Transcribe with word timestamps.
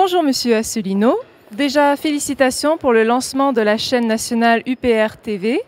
Bonjour 0.00 0.22
Monsieur 0.22 0.54
Asselineau. 0.54 1.18
Déjà, 1.50 1.96
félicitations 1.96 2.78
pour 2.78 2.92
le 2.92 3.02
lancement 3.02 3.52
de 3.52 3.60
la 3.60 3.76
chaîne 3.76 4.06
nationale 4.06 4.62
UPR 4.64 5.16
TV. 5.20 5.60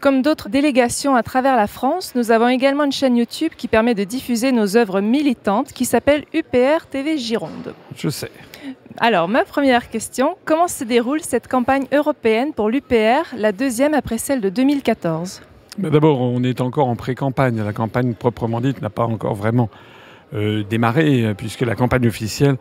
Comme 0.00 0.20
d'autres 0.20 0.48
délégations 0.48 1.14
à 1.14 1.22
travers 1.22 1.54
la 1.54 1.68
France, 1.68 2.16
nous 2.16 2.32
avons 2.32 2.48
également 2.48 2.82
une 2.82 2.90
chaîne 2.90 3.16
YouTube 3.16 3.52
qui 3.56 3.68
permet 3.68 3.94
de 3.94 4.02
diffuser 4.02 4.50
nos 4.50 4.76
œuvres 4.76 5.00
militantes 5.00 5.72
qui 5.72 5.84
s'appelle 5.84 6.24
UPR 6.34 6.86
TV 6.90 7.18
Gironde. 7.18 7.72
Je 7.96 8.08
sais. 8.08 8.32
Alors, 8.98 9.28
ma 9.28 9.44
première 9.44 9.90
question, 9.90 10.36
comment 10.44 10.66
se 10.66 10.82
déroule 10.82 11.20
cette 11.20 11.46
campagne 11.46 11.86
européenne 11.92 12.52
pour 12.52 12.68
l'UPR, 12.68 13.32
la 13.36 13.52
deuxième 13.52 13.94
après 13.94 14.18
celle 14.18 14.40
de 14.40 14.48
2014 14.48 15.40
D'abord, 15.78 16.20
on 16.20 16.42
est 16.42 16.60
encore 16.60 16.88
en 16.88 16.96
pré-campagne. 16.96 17.62
La 17.62 17.72
campagne 17.72 18.12
proprement 18.14 18.60
dite 18.60 18.82
n'a 18.82 18.90
pas 18.90 19.04
encore 19.04 19.36
vraiment 19.36 19.70
euh, 20.32 20.62
démarré, 20.62 21.24
euh, 21.24 21.34
puisque 21.34 21.62
la 21.62 21.74
campagne 21.74 22.06
officielle 22.06 22.56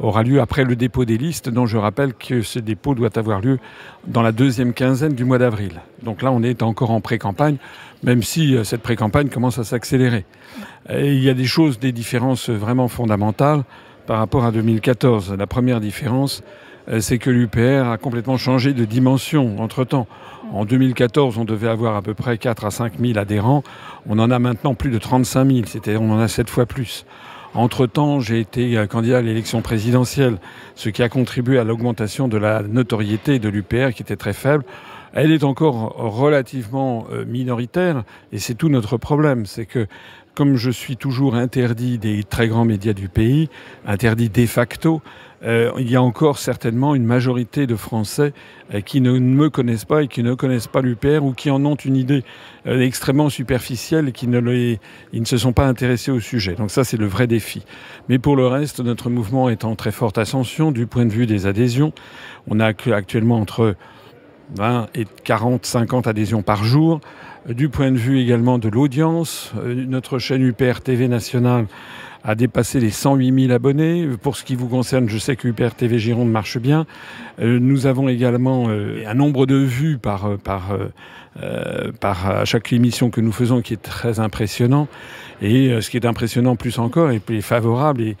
aura 0.00 0.22
lieu 0.22 0.40
après 0.40 0.64
le 0.64 0.76
dépôt 0.76 1.04
des 1.04 1.18
listes, 1.18 1.48
dont 1.48 1.66
je 1.66 1.76
rappelle 1.76 2.14
que 2.14 2.42
ce 2.42 2.58
dépôt 2.58 2.94
doit 2.94 3.16
avoir 3.18 3.40
lieu 3.40 3.58
dans 4.06 4.22
la 4.22 4.32
deuxième 4.32 4.72
quinzaine 4.72 5.14
du 5.14 5.24
mois 5.24 5.38
d'avril. 5.38 5.80
Donc 6.02 6.22
là, 6.22 6.32
on 6.32 6.42
est 6.42 6.62
encore 6.62 6.90
en 6.90 7.00
pré-campagne, 7.00 7.56
même 8.02 8.22
si 8.22 8.56
euh, 8.56 8.64
cette 8.64 8.82
pré-campagne 8.82 9.28
commence 9.28 9.58
à 9.58 9.64
s'accélérer. 9.64 10.24
il 10.90 11.22
y 11.22 11.30
a 11.30 11.34
des 11.34 11.46
choses, 11.46 11.78
des 11.78 11.92
différences 11.92 12.50
vraiment 12.50 12.88
fondamentales 12.88 13.62
par 14.06 14.18
rapport 14.18 14.44
à 14.44 14.50
2014. 14.50 15.34
La 15.38 15.46
première 15.46 15.80
différence, 15.80 16.42
euh, 16.88 17.00
c'est 17.00 17.18
que 17.18 17.30
l'UPR 17.30 17.88
a 17.88 17.98
complètement 17.98 18.36
changé 18.36 18.72
de 18.72 18.84
dimension 18.84 19.60
entre-temps. 19.60 20.06
En 20.52 20.64
2014, 20.64 21.38
on 21.38 21.44
devait 21.44 21.68
avoir 21.68 21.96
à 21.96 22.02
peu 22.02 22.14
près 22.14 22.36
4 22.38 22.66
à 22.66 22.70
5 22.70 22.94
000 23.00 23.18
adhérents. 23.18 23.62
On 24.06 24.18
en 24.18 24.30
a 24.30 24.38
maintenant 24.38 24.74
plus 24.74 24.90
de 24.90 24.98
35 24.98 25.50
000, 25.50 25.60
c'est-à-dire 25.66 26.02
on 26.02 26.12
en 26.12 26.18
a 26.18 26.28
7 26.28 26.50
fois 26.50 26.66
plus. 26.66 27.06
Entre-temps, 27.54 28.18
j'ai 28.18 28.40
été 28.40 28.76
euh, 28.76 28.86
candidat 28.86 29.18
à 29.18 29.22
l'élection 29.22 29.62
présidentielle, 29.62 30.38
ce 30.74 30.88
qui 30.88 31.04
a 31.04 31.08
contribué 31.08 31.58
à 31.58 31.64
l'augmentation 31.64 32.26
de 32.26 32.36
la 32.36 32.62
notoriété 32.62 33.38
de 33.38 33.48
l'UPR 33.48 33.94
qui 33.94 34.02
était 34.02 34.16
très 34.16 34.32
faible. 34.32 34.64
Elle 35.12 35.30
est 35.30 35.44
encore 35.44 35.94
relativement 35.96 37.06
euh, 37.12 37.24
minoritaire 37.24 38.02
et 38.32 38.40
c'est 38.40 38.54
tout 38.54 38.68
notre 38.68 38.96
problème. 38.96 39.46
C'est 39.46 39.66
que 39.66 39.86
comme 40.34 40.56
je 40.56 40.70
suis 40.70 40.96
toujours 40.96 41.34
interdit 41.36 41.98
des 41.98 42.24
très 42.24 42.48
grands 42.48 42.64
médias 42.64 42.92
du 42.92 43.08
pays, 43.08 43.48
interdit 43.86 44.28
de 44.28 44.46
facto, 44.46 45.00
euh, 45.44 45.70
il 45.78 45.90
y 45.90 45.96
a 45.96 46.02
encore 46.02 46.38
certainement 46.38 46.94
une 46.94 47.04
majorité 47.04 47.66
de 47.66 47.76
Français 47.76 48.32
euh, 48.72 48.80
qui 48.80 49.00
ne 49.00 49.18
me 49.18 49.50
connaissent 49.50 49.84
pas 49.84 50.02
et 50.02 50.08
qui 50.08 50.22
ne 50.22 50.34
connaissent 50.34 50.68
pas 50.68 50.80
l'UPR 50.80 51.22
ou 51.22 51.32
qui 51.32 51.50
en 51.50 51.64
ont 51.66 51.74
une 51.74 51.96
idée 51.96 52.24
euh, 52.66 52.80
extrêmement 52.80 53.28
superficielle 53.28 54.08
et 54.08 54.12
qui 54.12 54.26
ne, 54.26 54.40
ils 55.12 55.20
ne 55.20 55.26
se 55.26 55.36
sont 55.36 55.52
pas 55.52 55.66
intéressés 55.66 56.10
au 56.10 56.20
sujet. 56.20 56.54
Donc 56.54 56.70
ça, 56.70 56.82
c'est 56.82 56.96
le 56.96 57.06
vrai 57.06 57.26
défi. 57.26 57.64
Mais 58.08 58.18
pour 58.18 58.36
le 58.36 58.46
reste, 58.46 58.80
notre 58.80 59.10
mouvement 59.10 59.50
est 59.50 59.64
en 59.64 59.76
très 59.76 59.92
forte 59.92 60.16
ascension 60.16 60.72
du 60.72 60.86
point 60.86 61.04
de 61.04 61.12
vue 61.12 61.26
des 61.26 61.46
adhésions. 61.46 61.92
On 62.48 62.58
a 62.58 62.66
actuellement 62.66 63.38
entre 63.38 63.76
20 64.54 64.88
et 64.94 65.06
40, 65.24 65.64
50 65.66 66.06
adhésions 66.06 66.42
par 66.42 66.64
jour. 66.64 67.00
Du 67.48 67.68
point 67.68 67.92
de 67.92 67.98
vue 67.98 68.20
également 68.20 68.58
de 68.58 68.70
l'audience, 68.70 69.52
notre 69.64 70.18
chaîne 70.18 70.42
UPR 70.42 70.80
TV 70.82 71.08
nationale 71.08 71.66
a 72.22 72.34
dépassé 72.34 72.80
les 72.80 72.90
108 72.90 73.48
000 73.48 73.52
abonnés. 73.52 74.08
Pour 74.22 74.38
ce 74.38 74.44
qui 74.44 74.56
vous 74.56 74.66
concerne, 74.66 75.10
je 75.10 75.18
sais 75.18 75.36
que 75.36 75.46
UPR 75.46 75.74
TV 75.76 75.98
Gironde 75.98 76.30
marche 76.30 76.56
bien. 76.56 76.86
Euh, 77.40 77.58
nous 77.60 77.86
avons 77.86 78.08
également 78.08 78.68
euh, 78.68 79.04
un 79.06 79.12
nombre 79.12 79.44
de 79.44 79.56
vues 79.56 79.98
par, 79.98 80.24
euh, 80.24 80.36
par, 80.38 80.78
par 82.00 82.46
chaque 82.46 82.72
émission 82.72 83.10
que 83.10 83.20
nous 83.20 83.32
faisons 83.32 83.60
qui 83.60 83.74
est 83.74 83.82
très 83.82 84.20
impressionnant. 84.20 84.88
Et 85.42 85.82
ce 85.82 85.90
qui 85.90 85.98
est 85.98 86.06
impressionnant 86.06 86.56
plus 86.56 86.78
encore 86.78 87.10
et 87.10 87.18
plus 87.18 87.42
favorable 87.42 88.00
et 88.00 88.16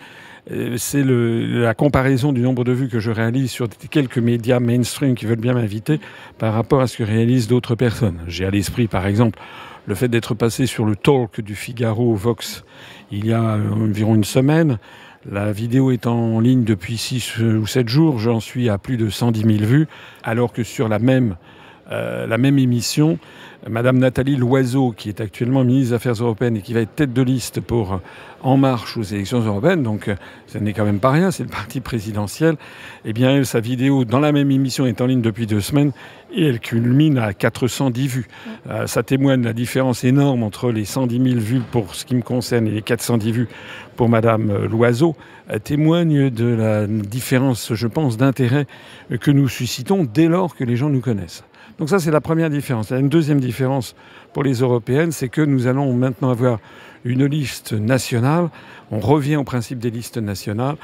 c'est 0.76 1.02
la 1.04 1.74
comparaison 1.74 2.32
du 2.32 2.40
nombre 2.40 2.64
de 2.64 2.72
vues 2.72 2.88
que 2.88 3.00
je 3.00 3.10
réalise 3.10 3.50
sur 3.50 3.68
quelques 3.90 4.18
médias 4.18 4.60
mainstream 4.60 5.14
qui 5.14 5.24
veulent 5.24 5.40
bien 5.40 5.54
m'inviter 5.54 6.00
par 6.38 6.52
rapport 6.52 6.80
à 6.80 6.86
ce 6.86 6.98
que 6.98 7.02
réalisent 7.02 7.48
d'autres 7.48 7.74
personnes. 7.74 8.20
J'ai 8.26 8.44
à 8.44 8.50
l'esprit, 8.50 8.86
par 8.86 9.06
exemple, 9.06 9.38
le 9.86 9.94
fait 9.94 10.08
d'être 10.08 10.34
passé 10.34 10.66
sur 10.66 10.84
le 10.84 10.96
talk 10.96 11.40
du 11.40 11.54
Figaro 11.54 12.14
Vox 12.14 12.64
il 13.10 13.26
y 13.26 13.32
a 13.32 13.40
environ 13.40 14.14
une 14.14 14.24
semaine. 14.24 14.78
La 15.30 15.52
vidéo 15.52 15.90
est 15.90 16.06
en 16.06 16.40
ligne 16.40 16.64
depuis 16.64 16.98
6 16.98 17.38
ou 17.38 17.66
7 17.66 17.88
jours. 17.88 18.18
J'en 18.18 18.40
suis 18.40 18.68
à 18.68 18.76
plus 18.76 18.96
de 18.96 19.08
110 19.08 19.40
000 19.58 19.64
vues, 19.64 19.86
alors 20.22 20.52
que 20.52 20.62
sur 20.62 20.88
la 20.88 20.98
même, 20.98 21.36
euh, 21.90 22.26
la 22.26 22.38
même 22.38 22.58
émission, 22.58 23.18
Madame 23.68 23.98
Nathalie 23.98 24.36
Loiseau, 24.36 24.92
qui 24.94 25.08
est 25.08 25.22
actuellement 25.22 25.64
ministre 25.64 25.90
des 25.90 25.94
Affaires 25.94 26.22
européennes 26.22 26.58
et 26.58 26.60
qui 26.60 26.74
va 26.74 26.80
être 26.80 26.94
tête 26.94 27.14
de 27.14 27.22
liste 27.22 27.60
pour 27.60 28.00
En 28.42 28.58
Marche 28.58 28.98
aux 28.98 29.02
élections 29.02 29.40
européennes, 29.40 29.82
donc 29.82 30.08
euh, 30.08 30.16
ce 30.48 30.58
n'est 30.58 30.74
quand 30.74 30.84
même 30.84 31.00
pas 31.00 31.10
rien, 31.10 31.30
c'est 31.30 31.44
le 31.44 31.48
parti 31.48 31.80
présidentiel, 31.80 32.56
eh 33.06 33.14
bien 33.14 33.42
sa 33.44 33.60
vidéo 33.60 34.04
dans 34.04 34.20
la 34.20 34.32
même 34.32 34.50
émission 34.50 34.84
est 34.84 35.00
en 35.00 35.06
ligne 35.06 35.22
depuis 35.22 35.46
deux 35.46 35.62
semaines 35.62 35.92
et 36.30 36.46
elle 36.46 36.60
culmine 36.60 37.16
à 37.16 37.32
410 37.32 38.06
vues. 38.06 38.28
Euh, 38.68 38.86
ça 38.86 39.02
témoigne 39.02 39.42
la 39.42 39.54
différence 39.54 40.04
énorme 40.04 40.42
entre 40.42 40.70
les 40.70 40.84
110 40.84 41.30
000 41.30 41.40
vues 41.40 41.62
pour 41.72 41.94
ce 41.94 42.04
qui 42.04 42.14
me 42.14 42.22
concerne 42.22 42.66
et 42.66 42.70
les 42.70 42.82
410 42.82 43.32
vues 43.32 43.48
pour 43.96 44.10
Madame 44.10 44.50
euh, 44.50 44.68
Loiseau, 44.68 45.16
témoigne 45.62 46.28
de 46.28 46.46
la 46.46 46.86
différence, 46.86 47.72
je 47.74 47.86
pense, 47.86 48.16
d'intérêt 48.16 48.66
que 49.20 49.30
nous 49.30 49.48
suscitons 49.48 50.04
dès 50.04 50.26
lors 50.26 50.54
que 50.54 50.64
les 50.64 50.76
gens 50.76 50.88
nous 50.88 51.02
connaissent. 51.02 51.44
Donc 51.78 51.88
ça, 51.88 51.98
c'est 51.98 52.10
la 52.10 52.20
première 52.20 52.50
différence. 52.50 52.90
Une 52.90 53.08
deuxième 53.08 53.40
différence 53.40 53.96
pour 54.32 54.44
les 54.44 54.54
européennes, 54.54 55.12
c'est 55.12 55.28
que 55.28 55.40
nous 55.40 55.66
allons 55.66 55.92
maintenant 55.92 56.30
avoir 56.30 56.58
une 57.04 57.26
liste 57.26 57.72
nationale. 57.72 58.48
On 58.90 59.00
revient 59.00 59.36
au 59.36 59.44
principe 59.44 59.78
des 59.78 59.90
listes 59.90 60.18
nationales, 60.18 60.76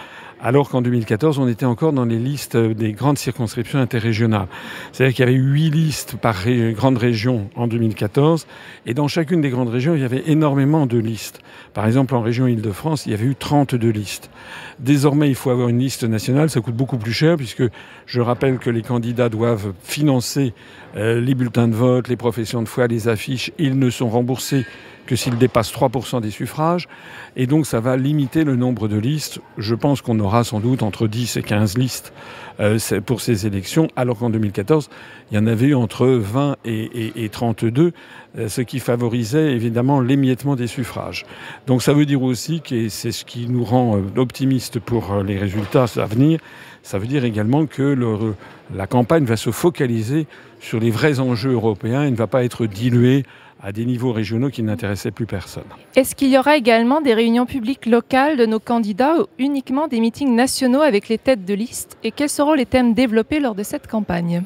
alors 0.43 0.69
qu'en 0.69 0.83
2014, 0.83 1.39
on 1.39 1.49
était 1.49 1.67
encore 1.67 1.93
dans 1.93 2.05
les 2.05 2.19
listes 2.19 2.57
des 2.57 2.93
grandes 2.93 3.19
circonscriptions 3.19 3.79
interrégionales. 3.79 4.47
C'est-à-dire 4.93 5.15
qu'il 5.15 5.25
y 5.27 5.29
avait 5.29 5.39
huit 5.39 5.71
listes 5.71 6.17
par 6.17 6.45
grande 6.47 6.99
région 6.99 7.51
en 7.57 7.67
2014, 7.67 8.47
et 8.87 8.95
dans 8.95 9.09
chacune 9.09 9.41
des 9.41 9.51
grandes 9.51 9.69
régions, 9.69 9.95
il 9.95 10.01
y 10.01 10.05
avait 10.05 10.23
énormément 10.27 10.87
de 10.87 10.99
listes. 10.99 11.41
Par 11.75 11.87
exemple, 11.87 12.15
en 12.15 12.23
région 12.23 12.47
Île-de-France, 12.47 13.07
il 13.07 13.13
y 13.13 13.15
avait 13.15 13.27
eu 13.27 13.37
32 13.37 13.91
listes. 13.91 14.31
Désormais, 14.79 15.29
il 15.29 15.35
faut 15.35 15.51
avoir 15.51 15.69
une 15.69 15.79
liste 15.79 16.05
nationale, 16.05 16.49
ça 16.51 16.61
coûte 16.61 16.75
beaucoup 16.75 16.99
plus 16.99 17.13
cher, 17.13 17.37
puisque 17.37 17.65
je 18.07 18.21
rappelle 18.21 18.59
que 18.59 18.71
les 18.71 18.83
candidats 18.83 19.29
doivent 19.29 19.73
financer 19.83 20.55
euh, 20.97 21.21
les 21.21 21.35
bulletins 21.35 21.69
de 21.69 21.75
vote, 21.75 22.09
les 22.09 22.17
professions 22.17 22.63
de 22.63 22.69
foi, 22.69 22.87
les 22.87 23.09
affiches, 23.09 23.53
ils 23.59 23.79
ne 23.79 23.91
sont 23.91 24.09
remboursés 24.09 24.65
que 25.11 25.17
s'ils 25.17 25.37
dépassent 25.37 25.73
3% 25.73 26.21
des 26.21 26.31
suffrages. 26.31 26.87
Et 27.35 27.49
donc 27.49 27.67
ça 27.67 27.81
va 27.81 27.97
limiter 27.97 28.45
le 28.45 28.55
nombre 28.55 28.87
de 28.87 28.97
listes. 28.97 29.41
Je 29.59 29.75
pense 29.75 30.03
qu'on 30.03 30.21
aura 30.21 30.45
sans 30.45 30.61
doute 30.61 30.85
entre 30.85 31.09
10 31.09 31.37
et 31.37 31.43
15 31.43 31.77
listes 31.77 32.13
euh, 32.61 32.79
pour 33.05 33.21
ces 33.21 33.45
élections, 33.45 33.89
alors 33.97 34.19
qu'en 34.19 34.31
2014, 34.31 34.89
il 35.31 35.35
y 35.35 35.39
en 35.39 35.49
avait 35.49 35.75
entre 35.75 36.07
20 36.07 36.59
et, 36.65 37.29
32, 37.29 37.93
euh, 38.39 38.49
ce 38.49 38.61
qui 38.61 38.79
favorisait 38.79 39.51
évidemment 39.51 40.01
l'émiettement 40.01 40.55
des 40.55 40.69
suffrages. 40.69 41.27
Donc 41.67 41.83
ça 41.83 41.93
veut 41.93 42.07
dire 42.07 42.23
aussi, 42.23 42.61
que 42.61 42.89
c'est 42.89 43.11
ce 43.11 43.25
qui 43.25 43.49
nous 43.49 43.65
rend 43.65 43.97
euh, 43.97 44.21
optimistes 44.21 44.79
pour 44.79 45.25
les 45.25 45.39
résultats 45.39 45.87
à 45.97 46.07
venir, 46.07 46.39
ça 46.85 46.99
veut 46.99 47.09
dire 47.09 47.25
également 47.25 47.67
que 47.67 48.35
la 48.75 48.87
campagne 48.87 49.25
va 49.25 49.37
se 49.37 49.51
focaliser 49.51 50.27
sur 50.61 50.79
les 50.79 50.91
vrais 50.91 51.21
enjeux 51.21 51.53
européens 51.53 52.05
et 52.05 52.11
ne 52.11 52.17
va 52.17 52.27
pas 52.27 52.45
être 52.45 52.67
diluée 52.67 53.25
à 53.63 53.73
des 53.73 53.85
niveaux 53.85 54.13
régionaux 54.13 54.51
qui 54.51 54.63
n'intéressaient 54.63 55.11
plus 55.11 55.27
personne. 55.27 55.65
Est-ce 55.97 56.15
qu'il 56.15 56.31
y 56.31 56.39
aura 56.39 56.57
également 56.57 57.01
des 57.01 57.15
réunions 57.15 57.47
publiques 57.47 57.87
locales 57.87 58.37
de 58.37 58.47
nos 58.47 58.61
candidats 58.61 59.21
ou 59.21 59.27
uniquement 59.39 59.89
des 59.89 60.01
meetings 60.01 60.35
nationaux 60.35 60.81
avec 60.81 61.09
les 61.09 61.19
têtes 61.19 61.45
de 61.45 61.55
liste? 61.55 61.99
Et 62.03 62.11
quels 62.11 62.31
seront 62.31 62.55
les 62.55 62.67
thèmes 62.67 62.95
développés 62.95 63.41
lors 63.41 63.55
de 63.55 63.63
cette 63.63 63.87
campagne? 63.87 64.43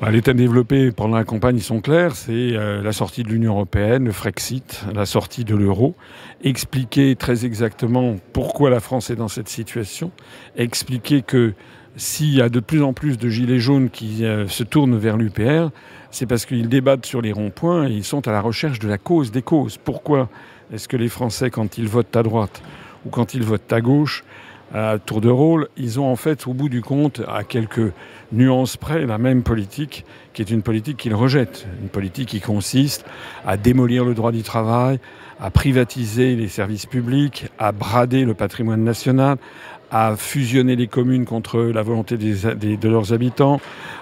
Bah, 0.00 0.12
les 0.12 0.22
thèmes 0.22 0.36
développés 0.36 0.92
pendant 0.92 1.16
la 1.16 1.24
campagne 1.24 1.56
ils 1.56 1.62
sont 1.62 1.80
clairs, 1.80 2.14
c'est 2.14 2.30
euh, 2.32 2.82
la 2.82 2.92
sortie 2.92 3.24
de 3.24 3.30
l'Union 3.30 3.54
européenne, 3.54 4.04
le 4.04 4.12
Frexit, 4.12 4.84
la 4.94 5.06
sortie 5.06 5.44
de 5.44 5.56
l'euro, 5.56 5.96
expliquer 6.44 7.16
très 7.16 7.44
exactement 7.44 8.14
pourquoi 8.32 8.70
la 8.70 8.78
France 8.78 9.10
est 9.10 9.16
dans 9.16 9.26
cette 9.26 9.48
situation, 9.48 10.12
expliquer 10.56 11.22
que 11.22 11.52
s'il 11.98 12.32
y 12.32 12.40
a 12.40 12.48
de 12.48 12.60
plus 12.60 12.82
en 12.82 12.92
plus 12.92 13.18
de 13.18 13.28
gilets 13.28 13.58
jaunes 13.58 13.90
qui 13.90 14.24
euh, 14.24 14.46
se 14.46 14.62
tournent 14.62 14.96
vers 14.96 15.16
l'UPR, 15.16 15.70
c'est 16.10 16.26
parce 16.26 16.46
qu'ils 16.46 16.68
débattent 16.68 17.04
sur 17.04 17.20
les 17.20 17.32
ronds-points 17.32 17.88
et 17.88 17.92
ils 17.92 18.04
sont 18.04 18.26
à 18.28 18.32
la 18.32 18.40
recherche 18.40 18.78
de 18.78 18.88
la 18.88 18.98
cause 18.98 19.32
des 19.32 19.42
causes. 19.42 19.76
Pourquoi 19.76 20.30
est-ce 20.72 20.86
que 20.86 20.96
les 20.96 21.08
Français, 21.08 21.50
quand 21.50 21.76
ils 21.76 21.88
votent 21.88 22.16
à 22.16 22.22
droite 22.22 22.62
ou 23.04 23.10
quand 23.10 23.34
ils 23.34 23.42
votent 23.42 23.72
à 23.72 23.80
gauche, 23.80 24.24
à 24.72 24.98
tour 24.98 25.20
de 25.20 25.28
rôle, 25.28 25.68
ils 25.76 25.98
ont 25.98 26.06
en 26.06 26.16
fait, 26.16 26.46
au 26.46 26.52
bout 26.52 26.68
du 26.68 26.82
compte, 26.82 27.22
à 27.26 27.42
quelques 27.42 27.92
nuances 28.32 28.76
près, 28.76 29.06
la 29.06 29.18
même 29.18 29.42
politique, 29.42 30.04
qui 30.34 30.42
est 30.42 30.50
une 30.50 30.62
politique 30.62 30.98
qu'ils 30.98 31.14
rejettent. 31.14 31.66
Une 31.82 31.88
politique 31.88 32.28
qui 32.28 32.40
consiste 32.40 33.04
à 33.46 33.56
démolir 33.56 34.04
le 34.04 34.14
droit 34.14 34.30
du 34.30 34.42
travail, 34.42 35.00
à 35.40 35.50
privatiser 35.50 36.36
les 36.36 36.48
services 36.48 36.86
publics, 36.86 37.46
à 37.58 37.72
brader 37.72 38.24
le 38.24 38.34
patrimoine 38.34 38.84
national, 38.84 39.38
à 39.90 40.16
fusionner 40.16 40.76
les 40.76 40.86
communes 40.86 41.24
contre 41.24 41.60
la 41.60 41.82
volonté 41.82 42.16
de 42.16 42.88
leurs 42.88 43.12
habitants, 43.12 43.60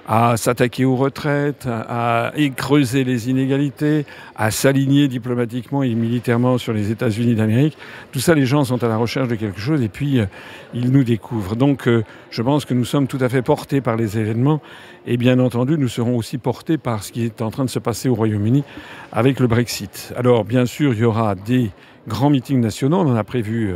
à 0.09 0.37
s'attaquer 0.37 0.85
aux 0.85 0.97
retraites, 0.97 1.67
à, 1.67 2.33
creuser 2.57 3.05
les 3.05 3.31
inégalités, 3.31 4.05
à 4.37 4.51
s'aligner 4.51 5.09
diplomatiquement 5.09 5.83
et 5.83 5.95
militairement 5.95 6.59
sur 6.59 6.73
les 6.73 6.91
États-Unis 6.91 7.35
d'Amérique. 7.35 7.77
Tout 8.13 8.21
ça, 8.21 8.35
les 8.35 8.47
gens 8.47 8.65
sont 8.65 8.83
à 8.83 8.89
la 8.89 8.97
recherche 8.97 9.29
de 9.29 9.35
quelque 9.35 9.61
chose 9.61 9.83
et 9.83 9.89
puis 9.89 10.21
euh, 10.21 10.27
ils 10.75 10.91
nous 10.91 11.05
découvrent. 11.05 11.57
Donc 11.57 11.89
euh, 11.89 12.05
je 12.31 12.43
pense 12.43 12.65
que 12.65 12.75
nous 12.75 12.85
sommes 12.85 13.07
tout 13.07 13.19
à 13.21 13.29
fait 13.29 13.43
portés 13.43 13.81
par 13.81 13.97
les 13.97 14.19
événements 14.19 14.61
et 15.07 15.17
bien 15.17 15.39
entendu 15.39 15.79
nous 15.79 15.89
serons 15.89 16.17
aussi 16.17 16.39
portés 16.39 16.79
par 16.79 17.03
ce 17.03 17.13
qui 17.13 17.25
est 17.25 17.43
en 17.43 17.51
train 17.51 17.65
de 17.65 17.71
se 17.71 17.79
passer 17.79 18.09
au 18.09 18.15
Royaume-Uni 18.15 18.65
avec 19.13 19.41
le 19.41 19.47
Brexit. 19.47 20.13
Alors 20.17 20.45
bien 20.45 20.67
sûr, 20.67 20.93
il 20.95 21.01
y 21.01 21.05
aura 21.05 21.35
des 21.35 21.71
grands 22.09 22.31
meetings 22.31 22.61
nationaux, 22.61 22.99
on 22.99 23.09
en 23.09 23.17
a 23.17 23.25
prévu 23.25 23.73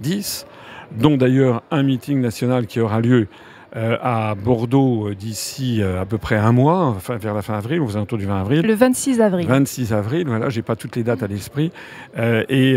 10, 0.00 0.46
euh, 0.46 0.49
dont 0.92 1.16
d'ailleurs 1.16 1.62
un 1.70 1.82
meeting 1.82 2.20
national 2.20 2.66
qui 2.66 2.80
aura 2.80 3.00
lieu 3.00 3.28
euh, 3.76 3.96
à 4.02 4.34
Bordeaux 4.34 5.08
euh, 5.08 5.14
d'ici 5.14 5.82
à 5.82 6.04
peu 6.04 6.18
près 6.18 6.36
un 6.36 6.52
mois, 6.52 6.86
enfin, 6.86 7.16
vers 7.16 7.34
la 7.34 7.42
fin 7.42 7.54
avril, 7.54 7.80
aux 7.80 7.96
alentours 7.96 8.18
du 8.18 8.26
20 8.26 8.40
avril. 8.40 8.62
Le 8.62 8.74
26 8.74 9.20
avril. 9.20 9.46
26 9.46 9.92
avril, 9.92 10.26
voilà, 10.26 10.48
j'ai 10.48 10.62
pas 10.62 10.76
toutes 10.76 10.96
les 10.96 11.04
dates 11.04 11.22
à 11.22 11.26
l'esprit. 11.26 11.70
et 12.16 12.76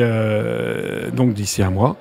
donc 1.13 1.33
d'ici 1.33 1.63
un 1.63 1.71
mois. 1.71 1.97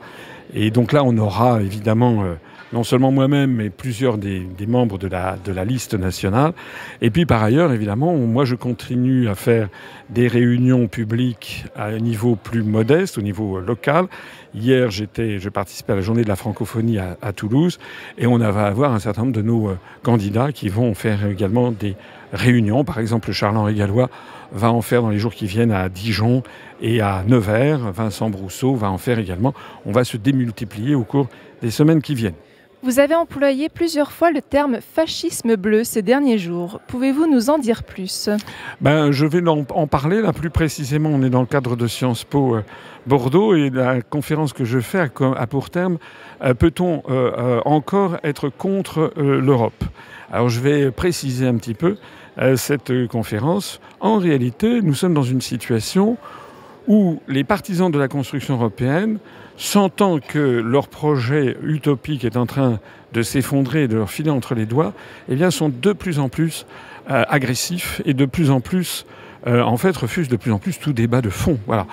Et 0.54 0.70
donc 0.70 0.92
là, 0.92 1.02
on 1.04 1.16
aura 1.16 1.62
évidemment 1.62 2.24
non 2.72 2.84
seulement 2.84 3.12
moi-même, 3.12 3.52
mais 3.52 3.70
plusieurs 3.70 4.16
des, 4.18 4.46
membres 4.66 4.98
de 4.98 5.06
la, 5.08 5.64
liste 5.64 5.94
nationale. 5.94 6.52
Et 7.00 7.10
puis 7.10 7.26
par 7.26 7.42
ailleurs, 7.42 7.72
évidemment, 7.72 8.14
moi 8.16 8.44
je 8.44 8.54
continue 8.54 9.28
à 9.28 9.34
faire 9.34 9.68
des 10.10 10.28
réunions 10.28 10.88
publiques 10.88 11.64
à 11.76 11.86
un 11.86 11.98
niveau 11.98 12.36
plus 12.36 12.62
modeste, 12.62 13.18
au 13.18 13.22
niveau 13.22 13.60
local. 13.60 14.06
Hier, 14.54 14.90
j'étais, 14.90 15.38
je 15.38 15.48
participais 15.48 15.92
à 15.92 15.96
la 15.96 16.02
journée 16.02 16.22
de 16.22 16.28
la 16.28 16.36
francophonie 16.36 16.98
à, 16.98 17.32
Toulouse, 17.32 17.78
et 18.18 18.26
on 18.26 18.38
va 18.38 18.66
avoir 18.66 18.92
un 18.92 18.98
certain 18.98 19.22
nombre 19.22 19.34
de 19.34 19.42
nos 19.42 19.70
euh, 19.70 19.78
candidats 20.02 20.52
qui 20.52 20.68
vont 20.68 20.94
faire 20.94 21.26
également 21.26 21.72
des 21.72 21.96
réunions. 22.32 22.84
Par 22.84 22.98
exemple, 22.98 23.32
Charles-Henri 23.32 23.74
Gallois 23.74 24.10
va 24.52 24.70
en 24.70 24.82
faire 24.82 25.02
dans 25.02 25.10
les 25.10 25.18
jours 25.18 25.34
qui 25.34 25.46
viennent 25.46 25.72
à 25.72 25.88
Dijon 25.88 26.42
et 26.82 27.00
à 27.00 27.24
Nevers. 27.26 27.92
Vincent 27.92 28.28
Brousseau 28.28 28.74
va 28.74 28.90
en 28.90 28.98
faire 28.98 29.18
également. 29.18 29.54
On 29.86 29.92
va 29.92 30.04
se 30.04 30.18
démultiplier 30.18 30.94
au 30.94 31.04
cours 31.04 31.28
des 31.62 31.70
semaines 31.70 32.02
qui 32.02 32.14
viennent. 32.14 32.34
Vous 32.84 32.98
avez 32.98 33.14
employé 33.14 33.68
plusieurs 33.68 34.10
fois 34.10 34.32
le 34.32 34.42
terme 34.42 34.78
fascisme 34.80 35.54
bleu 35.54 35.84
ces 35.84 36.02
derniers 36.02 36.38
jours. 36.38 36.80
Pouvez-vous 36.88 37.28
nous 37.28 37.48
en 37.48 37.58
dire 37.58 37.84
plus? 37.84 38.28
Ben, 38.80 39.12
Je 39.12 39.24
vais 39.24 39.40
en 39.48 39.86
parler 39.86 40.20
là 40.20 40.32
plus 40.32 40.50
précisément. 40.50 41.10
On 41.10 41.22
est 41.22 41.30
dans 41.30 41.42
le 41.42 41.46
cadre 41.46 41.76
de 41.76 41.86
Sciences 41.86 42.24
Po 42.24 42.56
euh, 42.56 42.64
Bordeaux 43.06 43.54
et 43.54 43.70
la 43.70 44.02
conférence 44.02 44.52
que 44.52 44.64
je 44.64 44.80
fais 44.80 44.98
a 44.98 45.46
pour 45.46 45.70
terme 45.70 45.98
euh, 46.42 46.54
Peut-on 46.54 47.04
euh, 47.08 47.60
encore 47.64 48.16
être 48.24 48.48
contre 48.48 49.12
l'Europe? 49.16 49.84
Alors 50.32 50.48
je 50.48 50.58
vais 50.58 50.90
préciser 50.90 51.46
un 51.46 51.58
petit 51.58 51.74
peu 51.74 51.98
cette 52.56 53.06
conférence. 53.06 53.80
En 54.00 54.18
réalité, 54.18 54.82
nous 54.82 54.94
sommes 54.94 55.14
dans 55.14 55.22
une 55.22 55.42
situation 55.42 56.16
où 56.88 57.20
les 57.28 57.44
partisans 57.44 57.92
de 57.92 57.98
la 57.98 58.08
construction 58.08 58.54
européenne, 58.54 59.18
sentant 59.56 60.18
que 60.18 60.38
leur 60.38 60.88
projet 60.88 61.56
utopique 61.62 62.24
est 62.24 62.36
en 62.36 62.46
train 62.46 62.80
de 63.12 63.22
s'effondrer 63.22 63.84
et 63.84 63.88
de 63.88 63.96
leur 63.96 64.10
filer 64.10 64.30
entre 64.30 64.54
les 64.54 64.66
doigts, 64.66 64.92
eh 65.28 65.34
bien, 65.34 65.50
sont 65.50 65.68
de 65.68 65.92
plus 65.92 66.18
en 66.18 66.28
plus 66.28 66.66
euh, 67.10 67.24
agressifs 67.28 68.00
et 68.04 68.14
de 68.14 68.26
plus 68.26 68.50
en 68.50 68.60
plus 68.60 69.06
euh, 69.46 69.62
en 69.62 69.76
fait, 69.76 69.96
refusent 69.96 70.28
de 70.28 70.36
plus 70.36 70.52
en 70.52 70.58
plus 70.58 70.78
tout 70.78 70.92
débat 70.92 71.20
de 71.20 71.30
fond. 71.30 71.58
Voilà. 71.66 71.86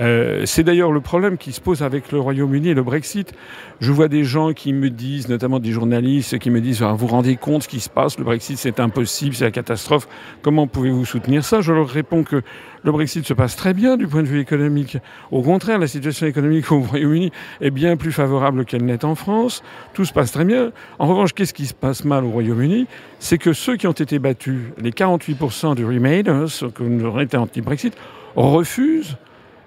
Euh, 0.00 0.42
c'est 0.44 0.64
d'ailleurs 0.64 0.90
le 0.90 1.00
problème 1.00 1.38
qui 1.38 1.52
se 1.52 1.60
pose 1.60 1.82
avec 1.82 2.10
le 2.10 2.18
Royaume-Uni 2.18 2.70
et 2.70 2.74
le 2.74 2.82
Brexit. 2.82 3.32
Je 3.80 3.92
vois 3.92 4.08
des 4.08 4.24
gens 4.24 4.52
qui 4.52 4.72
me 4.72 4.90
disent, 4.90 5.28
notamment 5.28 5.60
des 5.60 5.70
journalistes, 5.70 6.38
qui 6.38 6.50
me 6.50 6.60
disent 6.60 6.82
ah, 6.82 6.92
Vous 6.92 7.06
vous 7.06 7.06
rendez 7.06 7.36
compte 7.36 7.62
ce 7.62 7.68
qui 7.68 7.78
se 7.78 7.88
passe 7.90 8.18
Le 8.18 8.24
Brexit, 8.24 8.58
c'est 8.58 8.80
impossible, 8.80 9.36
c'est 9.36 9.44
la 9.44 9.50
catastrophe. 9.52 10.08
Comment 10.42 10.66
pouvez-vous 10.66 11.04
soutenir 11.04 11.44
ça? 11.44 11.60
Je 11.60 11.72
leur 11.72 11.88
réponds 11.88 12.24
que 12.24 12.42
le 12.86 12.92
Brexit 12.92 13.26
se 13.26 13.34
passe 13.34 13.56
très 13.56 13.74
bien 13.74 13.96
du 13.96 14.06
point 14.06 14.22
de 14.22 14.28
vue 14.28 14.38
économique. 14.38 14.98
Au 15.32 15.42
contraire, 15.42 15.80
la 15.80 15.88
situation 15.88 16.24
économique 16.24 16.70
au 16.72 16.78
Royaume-Uni 16.78 17.32
est 17.60 17.72
bien 17.72 17.96
plus 17.96 18.12
favorable 18.12 18.64
qu'elle 18.64 18.84
n'est 18.84 19.04
en 19.04 19.16
France. 19.16 19.64
Tout 19.92 20.04
se 20.04 20.12
passe 20.12 20.30
très 20.30 20.44
bien. 20.44 20.70
En 21.00 21.08
revanche, 21.08 21.32
qu'est-ce 21.32 21.52
qui 21.52 21.66
se 21.66 21.74
passe 21.74 22.04
mal 22.04 22.24
au 22.24 22.30
Royaume-Uni? 22.30 22.86
C'est 23.18 23.38
que 23.38 23.52
ceux 23.52 23.76
qui 23.76 23.88
ont 23.88 23.92
été 23.92 24.20
battus, 24.20 24.60
les 24.78 24.92
48% 24.92 25.74
du 25.74 25.84
Remainers, 25.84 26.46
qui 26.76 26.82
ont 26.82 27.18
été 27.18 27.36
anti-Brexit, 27.36 27.94
refusent 28.36 29.16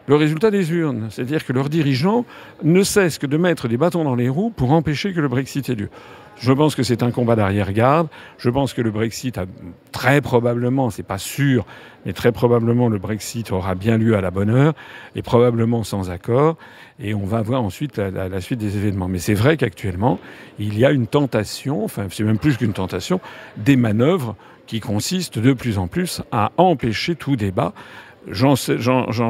le 0.07 0.15
résultat 0.15 0.50
des 0.50 0.72
urnes. 0.72 1.10
C'est-à-dire 1.10 1.45
que 1.45 1.51
leurs 1.51 1.68
dirigeants 1.68 2.24
ne 2.63 2.83
cessent 2.83 3.18
que 3.18 3.27
de 3.27 3.36
mettre 3.36 3.68
des 3.68 3.75
bâtons 3.75 4.06
dans 4.06 4.15
les 4.15 4.30
roues 4.30 4.50
pour 4.50 4.72
empêcher 4.72 5.13
que 5.13 5.19
le 5.19 5.27
Brexit 5.27 5.69
ait 5.69 5.75
lieu. 5.75 5.89
Je 6.39 6.53
pense 6.53 6.74
que 6.74 6.83
c'est 6.83 7.03
un 7.03 7.12
combat 7.12 7.36
d'arrière-garde. 7.36 8.07
Je 8.38 8.50
pense 8.50 8.74
que 8.74 8.81
le 8.81 8.91
Brexit 8.91 9.38
a 9.38 9.45
très 9.91 10.21
probablement, 10.21 10.89
c'est 10.89 11.03
pas 11.03 11.18
sûr, 11.18 11.65
mais 12.06 12.13
très 12.13 12.31
probablement 12.31 12.88
le 12.88 12.97
Brexit 12.97 13.51
aura 13.51 13.75
bien 13.75 13.97
lieu 13.97 14.15
à 14.15 14.21
la 14.21 14.31
bonne 14.31 14.50
heure 14.50 14.74
et 15.15 15.21
probablement 15.21 15.83
sans 15.83 16.09
accord. 16.09 16.56
Et 16.97 17.13
on 17.13 17.25
va 17.25 17.41
voir 17.41 17.62
ensuite 17.62 17.97
la, 17.97 18.39
suite 18.39 18.59
des 18.59 18.77
événements. 18.77 19.09
Mais 19.09 19.19
c'est 19.19 19.33
vrai 19.33 19.57
qu'actuellement, 19.57 20.18
il 20.59 20.80
y 20.80 20.86
a 20.86 20.91
une 20.91 21.07
tentation, 21.07 21.83
enfin 21.83 22.07
c'est 22.09 22.24
même 22.24 22.39
plus 22.39 22.56
qu'une 22.56 22.74
tentation, 22.74 23.19
des 23.57 23.75
manœuvres 23.75 24.38
qui 24.65 24.80
consistent 24.80 25.39
de 25.39 25.51
plus 25.51 25.77
en 25.77 25.88
plus 25.88 26.21
à 26.31 26.51
empêcher 26.56 27.15
tout 27.15 27.36
débat. 27.36 27.74
J'en 28.27 28.56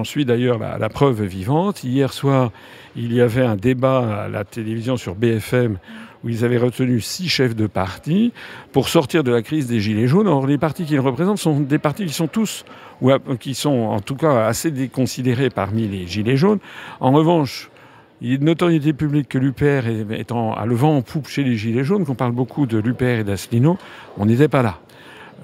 suis 0.03 0.25
d'ailleurs 0.25 0.59
la, 0.59 0.77
la, 0.77 0.89
preuve 0.89 1.23
vivante. 1.23 1.83
Hier 1.83 2.11
soir, 2.13 2.51
il 2.95 3.13
y 3.13 3.21
avait 3.21 3.45
un 3.45 3.55
débat 3.55 4.25
à 4.25 4.27
la 4.27 4.43
télévision 4.43 4.97
sur 4.97 5.15
BFM 5.15 5.77
où 6.23 6.29
ils 6.29 6.43
avaient 6.43 6.57
retenu 6.57 6.99
six 7.01 7.29
chefs 7.29 7.55
de 7.55 7.67
parti 7.67 8.33
pour 8.71 8.89
sortir 8.89 9.23
de 9.23 9.31
la 9.31 9.41
crise 9.41 9.67
des 9.67 9.79
Gilets 9.79 10.07
jaunes. 10.07 10.27
Or, 10.27 10.47
les 10.47 10.57
partis 10.57 10.85
qu'ils 10.85 10.99
représentent 10.99 11.37
sont 11.37 11.59
des 11.59 11.79
partis 11.79 12.05
qui 12.05 12.13
sont 12.13 12.27
tous, 12.27 12.65
ou 13.01 13.11
qui 13.39 13.55
sont 13.55 13.69
en 13.69 13.99
tout 13.99 14.15
cas 14.15 14.45
assez 14.45 14.71
déconsidérés 14.71 15.49
parmi 15.49 15.87
les 15.87 16.07
Gilets 16.07 16.37
jaunes. 16.37 16.59
En 16.99 17.11
revanche, 17.11 17.69
il 18.21 18.33
est 18.33 18.37
de 18.37 18.43
notoriété 18.43 18.91
publique 18.91 19.29
que 19.29 19.37
l'UPR 19.37 19.87
est 20.11 20.31
à 20.31 20.65
le 20.65 20.75
vent 20.75 20.97
en 20.97 21.01
poupe 21.01 21.27
chez 21.27 21.43
les 21.43 21.55
Gilets 21.55 21.85
jaunes, 21.85 22.05
qu'on 22.05 22.15
parle 22.15 22.33
beaucoup 22.33 22.65
de 22.65 22.77
l'UPR 22.77 23.19
et 23.19 23.23
d'Asselineau. 23.23 23.77
On 24.17 24.25
n'était 24.25 24.49
pas 24.49 24.61
là. 24.61 24.79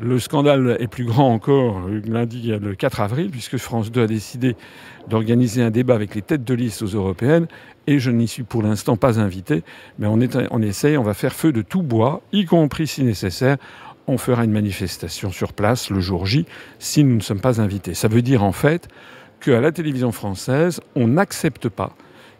Le 0.02 0.20
scandale 0.20 0.76
est 0.80 0.88
plus 0.88 1.06
grand 1.06 1.32
encore 1.32 1.88
lundi, 2.06 2.52
le 2.52 2.76
4 2.76 3.00
avril, 3.00 3.30
puisque 3.30 3.58
France 3.58 3.92
2 3.92 4.04
a 4.04 4.08
décidé 4.08 4.58
d'organiser 5.08 5.62
un 5.62 5.72
débat 5.72 5.96
avec 5.96 6.16
les 6.16 6.22
têtes 6.22 6.44
de 6.44 6.54
liste 6.54 6.82
aux 6.82 6.88
européennes. 6.88 7.48
Et 7.88 8.00
je 8.00 8.12
n'y 8.12 8.28
suis 8.28 8.44
pour 8.44 8.62
l'instant 8.62 8.98
pas 8.98 9.20
invité, 9.20 9.64
mais 9.98 10.08
on, 10.08 10.20
est, 10.20 10.36
essaye, 10.64 10.98
on 10.98 11.04
va 11.04 11.14
faire 11.14 11.34
feu 11.34 11.54
de 11.54 11.62
tout 11.62 11.82
bois, 11.82 12.22
y 12.34 12.46
compris 12.46 12.88
si 12.88 13.04
nécessaire. 13.04 13.58
On 14.08 14.18
fera 14.18 14.44
une 14.44 14.52
manifestation 14.52 15.32
sur 15.32 15.54
place 15.54 15.90
le 15.90 16.00
jour 16.02 16.26
J 16.26 16.46
si 16.78 17.04
nous 17.04 17.16
ne 17.16 17.22
sommes 17.22 17.42
pas 17.42 17.62
invités. 17.62 17.94
Ça 17.94 18.08
veut 18.08 18.22
dire 18.22 18.44
en 18.44 18.52
fait 18.52 18.90
qu'à 19.40 19.62
la 19.62 19.72
télévision 19.72 20.12
française, 20.12 20.82
on 20.96 21.08
n'accepte 21.08 21.70
pas 21.70 21.96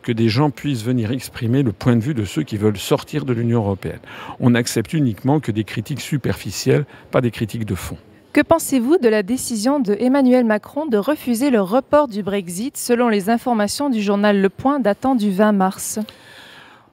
que 0.06 0.12
des 0.12 0.30
gens 0.30 0.52
puissent 0.52 0.84
venir 0.84 1.12
exprimer 1.12 1.64
le 1.64 1.72
point 1.72 1.96
de 1.96 2.02
vue 2.02 2.14
de 2.14 2.26
ceux 2.26 2.44
qui 2.44 2.58
veulent 2.58 2.78
sortir 2.78 3.26
de 3.26 3.34
l'Union 3.34 3.62
européenne. 3.62 4.00
On 4.40 4.54
accepte 4.54 4.94
uniquement 4.94 5.40
que 5.40 5.52
des 5.52 5.64
critiques 5.64 6.00
superficielles, 6.00 6.86
pas 7.10 7.22
des 7.22 7.32
critiques 7.32 7.66
de 7.66 7.74
fond. 7.74 7.98
Que 8.32 8.42
pensez-vous 8.42 8.98
de 8.98 9.10
la 9.10 9.24
décision 9.24 9.80
de 9.80 9.96
Emmanuel 10.00 10.46
Macron 10.46 10.86
de 10.86 10.98
refuser 10.98 11.50
le 11.50 11.62
report 11.62 12.08
du 12.08 12.22
Brexit 12.22 12.78
selon 12.78 13.10
les 13.10 13.32
informations 13.32 13.90
du 13.90 14.00
journal 14.00 14.40
Le 14.40 14.50
Point 14.50 14.80
datant 14.80 15.16
du 15.16 15.32
20 15.32 15.54
mars? 15.54 16.00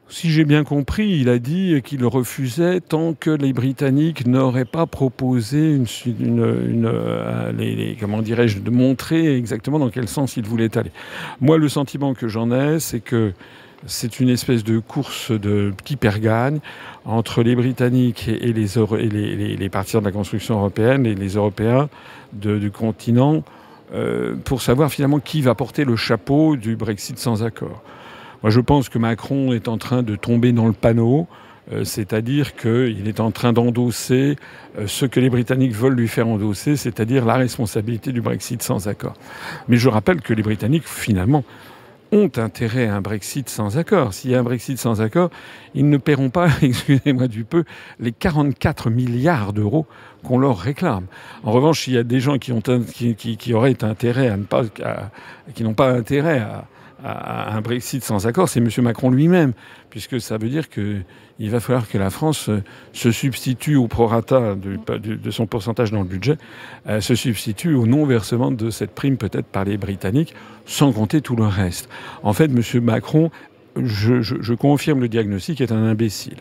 Si 0.08 0.30
j'ai 0.30 0.44
bien 0.44 0.62
compris, 0.62 1.08
il 1.20 1.28
a 1.28 1.38
dit 1.38 1.80
qu'il 1.82 2.04
refusait 2.04 2.80
tant 2.80 3.14
que 3.14 3.30
les 3.30 3.52
Britanniques 3.52 4.26
n'auraient 4.26 4.66
pas 4.66 4.86
proposé 4.86 5.74
une, 5.74 5.86
une, 6.20 6.84
euh, 6.86 7.94
comment 7.98 8.20
dirais-je, 8.20 8.58
de 8.58 8.70
montrer 8.70 9.36
exactement 9.36 9.78
dans 9.78 9.88
quel 9.88 10.08
sens 10.08 10.36
il 10.36 10.44
voulait 10.44 10.76
aller. 10.76 10.92
Moi, 11.40 11.56
le 11.56 11.68
sentiment 11.68 12.12
que 12.14 12.28
j'en 12.28 12.50
ai, 12.52 12.78
c'est 12.78 13.00
que 13.00 13.32
c'est 13.86 14.20
une 14.20 14.28
espèce 14.28 14.64
de 14.64 14.78
course 14.78 15.32
de 15.32 15.72
qui 15.84 15.96
perd 15.96 16.20
gagne 16.20 16.60
entre 17.04 17.42
les 17.42 17.56
Britanniques 17.56 18.28
et 18.28 18.52
les, 18.52 18.78
et 18.78 19.68
partisans 19.68 20.00
de 20.00 20.06
la 20.06 20.12
construction 20.12 20.58
européenne 20.58 21.06
et 21.06 21.14
les 21.14 21.34
Européens 21.34 21.88
du 22.32 22.70
continent 22.70 23.42
euh, 23.92 24.36
pour 24.44 24.62
savoir 24.62 24.90
finalement 24.90 25.18
qui 25.18 25.42
va 25.42 25.54
porter 25.54 25.84
le 25.84 25.96
chapeau 25.96 26.56
du 26.56 26.76
Brexit 26.76 27.18
sans 27.18 27.42
accord. 27.42 27.82
Moi, 28.42 28.50
je 28.50 28.60
pense 28.60 28.88
que 28.88 28.98
Macron 28.98 29.52
est 29.52 29.68
en 29.68 29.78
train 29.78 30.02
de 30.02 30.16
tomber 30.16 30.52
dans 30.52 30.66
le 30.66 30.72
panneau. 30.72 31.26
Euh, 31.70 31.84
c'est-à-dire 31.84 32.56
qu'il 32.56 33.06
est 33.06 33.20
en 33.20 33.30
train 33.30 33.52
d'endosser 33.52 34.36
euh, 34.78 34.88
ce 34.88 35.06
que 35.06 35.20
les 35.20 35.30
Britanniques 35.30 35.72
veulent 35.72 35.94
lui 35.94 36.08
faire 36.08 36.26
endosser, 36.26 36.76
c'est-à-dire 36.76 37.24
la 37.24 37.34
responsabilité 37.34 38.10
du 38.10 38.20
Brexit 38.20 38.62
sans 38.62 38.88
accord. 38.88 39.14
Mais 39.68 39.76
je 39.76 39.88
rappelle 39.88 40.20
que 40.22 40.34
les 40.34 40.42
Britanniques, 40.42 40.88
finalement, 40.88 41.44
ont 42.10 42.30
intérêt 42.36 42.88
à 42.88 42.96
un 42.96 43.00
Brexit 43.00 43.48
sans 43.48 43.78
accord. 43.78 44.12
S'il 44.12 44.32
y 44.32 44.34
a 44.34 44.40
un 44.40 44.42
Brexit 44.42 44.76
sans 44.76 45.00
accord, 45.00 45.30
ils 45.74 45.88
ne 45.88 45.96
paieront 45.96 46.30
pas, 46.30 46.48
excusez-moi 46.62 47.28
du 47.28 47.44
peu, 47.44 47.64
les 48.00 48.12
44 48.12 48.90
milliards 48.90 49.52
d'euros 49.52 49.86
qu'on 50.24 50.38
leur 50.38 50.58
réclame. 50.58 51.06
En 51.44 51.52
revanche, 51.52 51.86
il 51.86 51.94
y 51.94 51.98
a 51.98 52.02
des 52.02 52.18
gens 52.18 52.38
qui, 52.38 52.52
auraient 53.54 53.84
intérêt 53.84 54.28
à 54.28 54.36
ne 54.36 54.44
qui 55.54 55.64
n'ont 55.64 55.74
pas 55.74 55.90
intérêt 55.92 56.40
à, 56.40 56.66
à, 57.04 57.54
un 57.54 57.60
Brexit 57.60 58.02
sans 58.02 58.26
accord, 58.26 58.48
c'est 58.48 58.60
M. 58.60 58.68
Macron 58.82 59.10
lui-même, 59.10 59.52
puisque 59.90 60.20
ça 60.20 60.38
veut 60.38 60.48
dire 60.48 60.68
qu'il 60.68 61.04
va 61.50 61.60
falloir 61.60 61.88
que 61.88 61.98
la 61.98 62.10
France 62.10 62.48
euh, 62.48 62.62
se 62.92 63.10
substitue 63.10 63.76
au 63.76 63.88
prorata 63.88 64.54
de, 64.54 64.78
de, 64.98 65.30
son 65.30 65.46
pourcentage 65.46 65.90
dans 65.90 66.02
le 66.02 66.08
budget, 66.08 66.36
euh, 66.88 67.00
se 67.00 67.14
substitue 67.14 67.74
au 67.74 67.86
non-versement 67.86 68.50
de 68.50 68.70
cette 68.70 68.92
prime 68.92 69.16
peut-être 69.16 69.46
par 69.46 69.64
les 69.64 69.76
Britanniques, 69.76 70.34
sans 70.66 70.92
compter 70.92 71.20
tout 71.20 71.36
le 71.36 71.46
reste. 71.46 71.88
En 72.22 72.32
fait, 72.32 72.50
M. 72.50 72.62
Macron, 72.82 73.30
je, 73.76 74.20
je 74.20 74.54
confirme 74.54 75.00
le 75.00 75.08
diagnostic, 75.08 75.60
est 75.60 75.72
un 75.72 75.84
imbécile. 75.84 76.36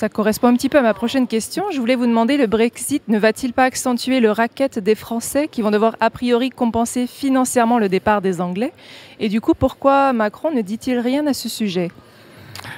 Ça 0.00 0.08
correspond 0.08 0.48
un 0.48 0.54
petit 0.54 0.70
peu 0.70 0.78
à 0.78 0.80
ma 0.80 0.94
prochaine 0.94 1.26
question. 1.26 1.64
Je 1.70 1.78
voulais 1.78 1.94
vous 1.94 2.06
demander, 2.06 2.38
le 2.38 2.46
Brexit 2.46 3.02
ne 3.08 3.18
va-t-il 3.18 3.52
pas 3.52 3.64
accentuer 3.64 4.20
le 4.20 4.30
racket 4.30 4.78
des 4.78 4.94
Français 4.94 5.46
qui 5.46 5.60
vont 5.60 5.70
devoir 5.70 5.94
a 6.00 6.08
priori 6.08 6.48
compenser 6.48 7.06
financièrement 7.06 7.78
le 7.78 7.90
départ 7.90 8.22
des 8.22 8.40
Anglais? 8.40 8.72
Et 9.18 9.28
du 9.28 9.42
coup, 9.42 9.52
pourquoi 9.52 10.14
Macron 10.14 10.52
ne 10.52 10.62
dit-il 10.62 10.98
rien 10.98 11.26
à 11.26 11.34
ce 11.34 11.50
sujet? 11.50 11.90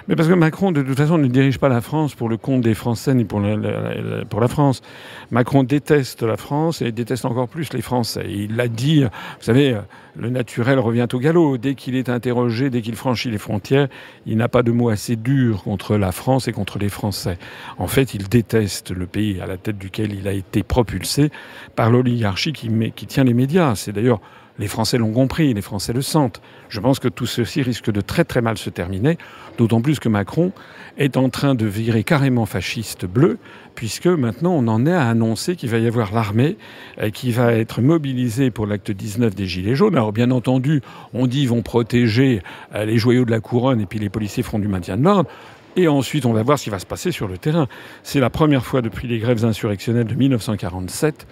Mais 0.08 0.16
parce 0.16 0.28
que 0.28 0.34
Macron, 0.34 0.72
de 0.72 0.82
toute 0.82 0.96
façon, 0.96 1.18
ne 1.18 1.26
dirige 1.26 1.58
pas 1.58 1.68
la 1.68 1.80
France 1.80 2.14
pour 2.14 2.28
le 2.28 2.36
compte 2.36 2.60
des 2.60 2.74
Français 2.74 3.14
ni 3.14 3.24
pour 3.24 3.40
la, 3.40 4.48
France. 4.48 4.82
Macron 5.30 5.62
déteste 5.62 6.22
la 6.22 6.36
France 6.36 6.82
et 6.82 6.92
déteste 6.92 7.24
encore 7.24 7.48
plus 7.48 7.72
les 7.72 7.82
Français. 7.82 8.26
Il 8.28 8.56
l'a 8.56 8.68
dit, 8.68 9.02
vous 9.04 9.08
savez, 9.40 9.76
le 10.16 10.30
naturel 10.30 10.78
revient 10.78 11.06
au 11.12 11.18
galop. 11.18 11.58
Dès 11.58 11.74
qu'il 11.74 11.96
est 11.96 12.08
interrogé, 12.08 12.70
dès 12.70 12.82
qu'il 12.82 12.96
franchit 12.96 13.30
les 13.30 13.38
frontières, 13.38 13.88
il 14.26 14.36
n'a 14.36 14.48
pas 14.48 14.62
de 14.62 14.72
mots 14.72 14.88
assez 14.88 15.16
durs 15.16 15.62
contre 15.62 15.96
la 15.96 16.12
France 16.12 16.48
et 16.48 16.52
contre 16.52 16.78
les 16.78 16.88
Français. 16.88 17.38
En 17.78 17.86
fait, 17.86 18.14
il 18.14 18.28
déteste 18.28 18.90
le 18.90 19.06
pays 19.06 19.40
à 19.40 19.46
la 19.46 19.56
tête 19.56 19.78
duquel 19.78 20.12
il 20.12 20.28
a 20.28 20.32
été 20.32 20.62
propulsé 20.62 21.30
par 21.74 21.90
l'oligarchie 21.90 22.52
qui, 22.52 22.70
qui 22.94 23.06
tient 23.06 23.24
les 23.24 23.34
médias. 23.34 23.74
C'est 23.74 23.92
d'ailleurs 23.92 24.20
les 24.58 24.68
Français 24.68 24.98
l'ont 24.98 25.12
compris, 25.12 25.54
les 25.54 25.62
Français 25.62 25.92
le 25.92 26.02
sentent. 26.02 26.40
Je 26.68 26.80
pense 26.80 26.98
que 26.98 27.08
tout 27.08 27.26
ceci 27.26 27.62
risque 27.62 27.90
de 27.90 28.00
très 28.00 28.24
très 28.24 28.42
mal 28.42 28.58
se 28.58 28.70
terminer, 28.70 29.18
d'autant 29.58 29.80
plus 29.80 29.98
que 29.98 30.08
Macron 30.08 30.52
est 30.98 31.16
en 31.16 31.28
train 31.30 31.54
de 31.54 31.66
virer 31.66 32.04
carrément 32.04 32.46
fasciste 32.46 33.06
bleu, 33.06 33.38
puisque 33.74 34.06
maintenant 34.06 34.52
on 34.52 34.68
en 34.68 34.86
est 34.86 34.92
à 34.92 35.08
annoncer 35.08 35.56
qu'il 35.56 35.70
va 35.70 35.78
y 35.78 35.86
avoir 35.86 36.12
l'armée 36.12 36.56
euh, 37.00 37.10
qui 37.10 37.32
va 37.32 37.52
être 37.54 37.80
mobilisée 37.80 38.50
pour 38.50 38.66
l'acte 38.66 38.90
19 38.90 39.34
des 39.34 39.46
Gilets 39.46 39.74
jaunes. 39.74 39.94
Alors 39.94 40.12
bien 40.12 40.30
entendu, 40.30 40.82
on 41.14 41.26
dit 41.26 41.40
qu'ils 41.40 41.48
vont 41.48 41.62
protéger 41.62 42.42
euh, 42.74 42.84
les 42.84 42.98
joyaux 42.98 43.24
de 43.24 43.30
la 43.30 43.40
couronne 43.40 43.80
et 43.80 43.86
puis 43.86 43.98
les 43.98 44.10
policiers 44.10 44.42
feront 44.42 44.58
du 44.58 44.68
maintien 44.68 44.96
de 44.96 45.04
l'ordre. 45.04 45.28
Et 45.74 45.88
ensuite, 45.88 46.26
on 46.26 46.34
va 46.34 46.42
voir 46.42 46.58
ce 46.58 46.64
qui 46.64 46.70
va 46.70 46.78
se 46.78 46.86
passer 46.86 47.12
sur 47.12 47.28
le 47.28 47.38
terrain. 47.38 47.66
C'est 48.02 48.20
la 48.20 48.28
première 48.28 48.66
fois 48.66 48.82
depuis 48.82 49.08
les 49.08 49.18
grèves 49.18 49.42
insurrectionnelles 49.44 50.06
de 50.06 50.14
1947 50.14 51.26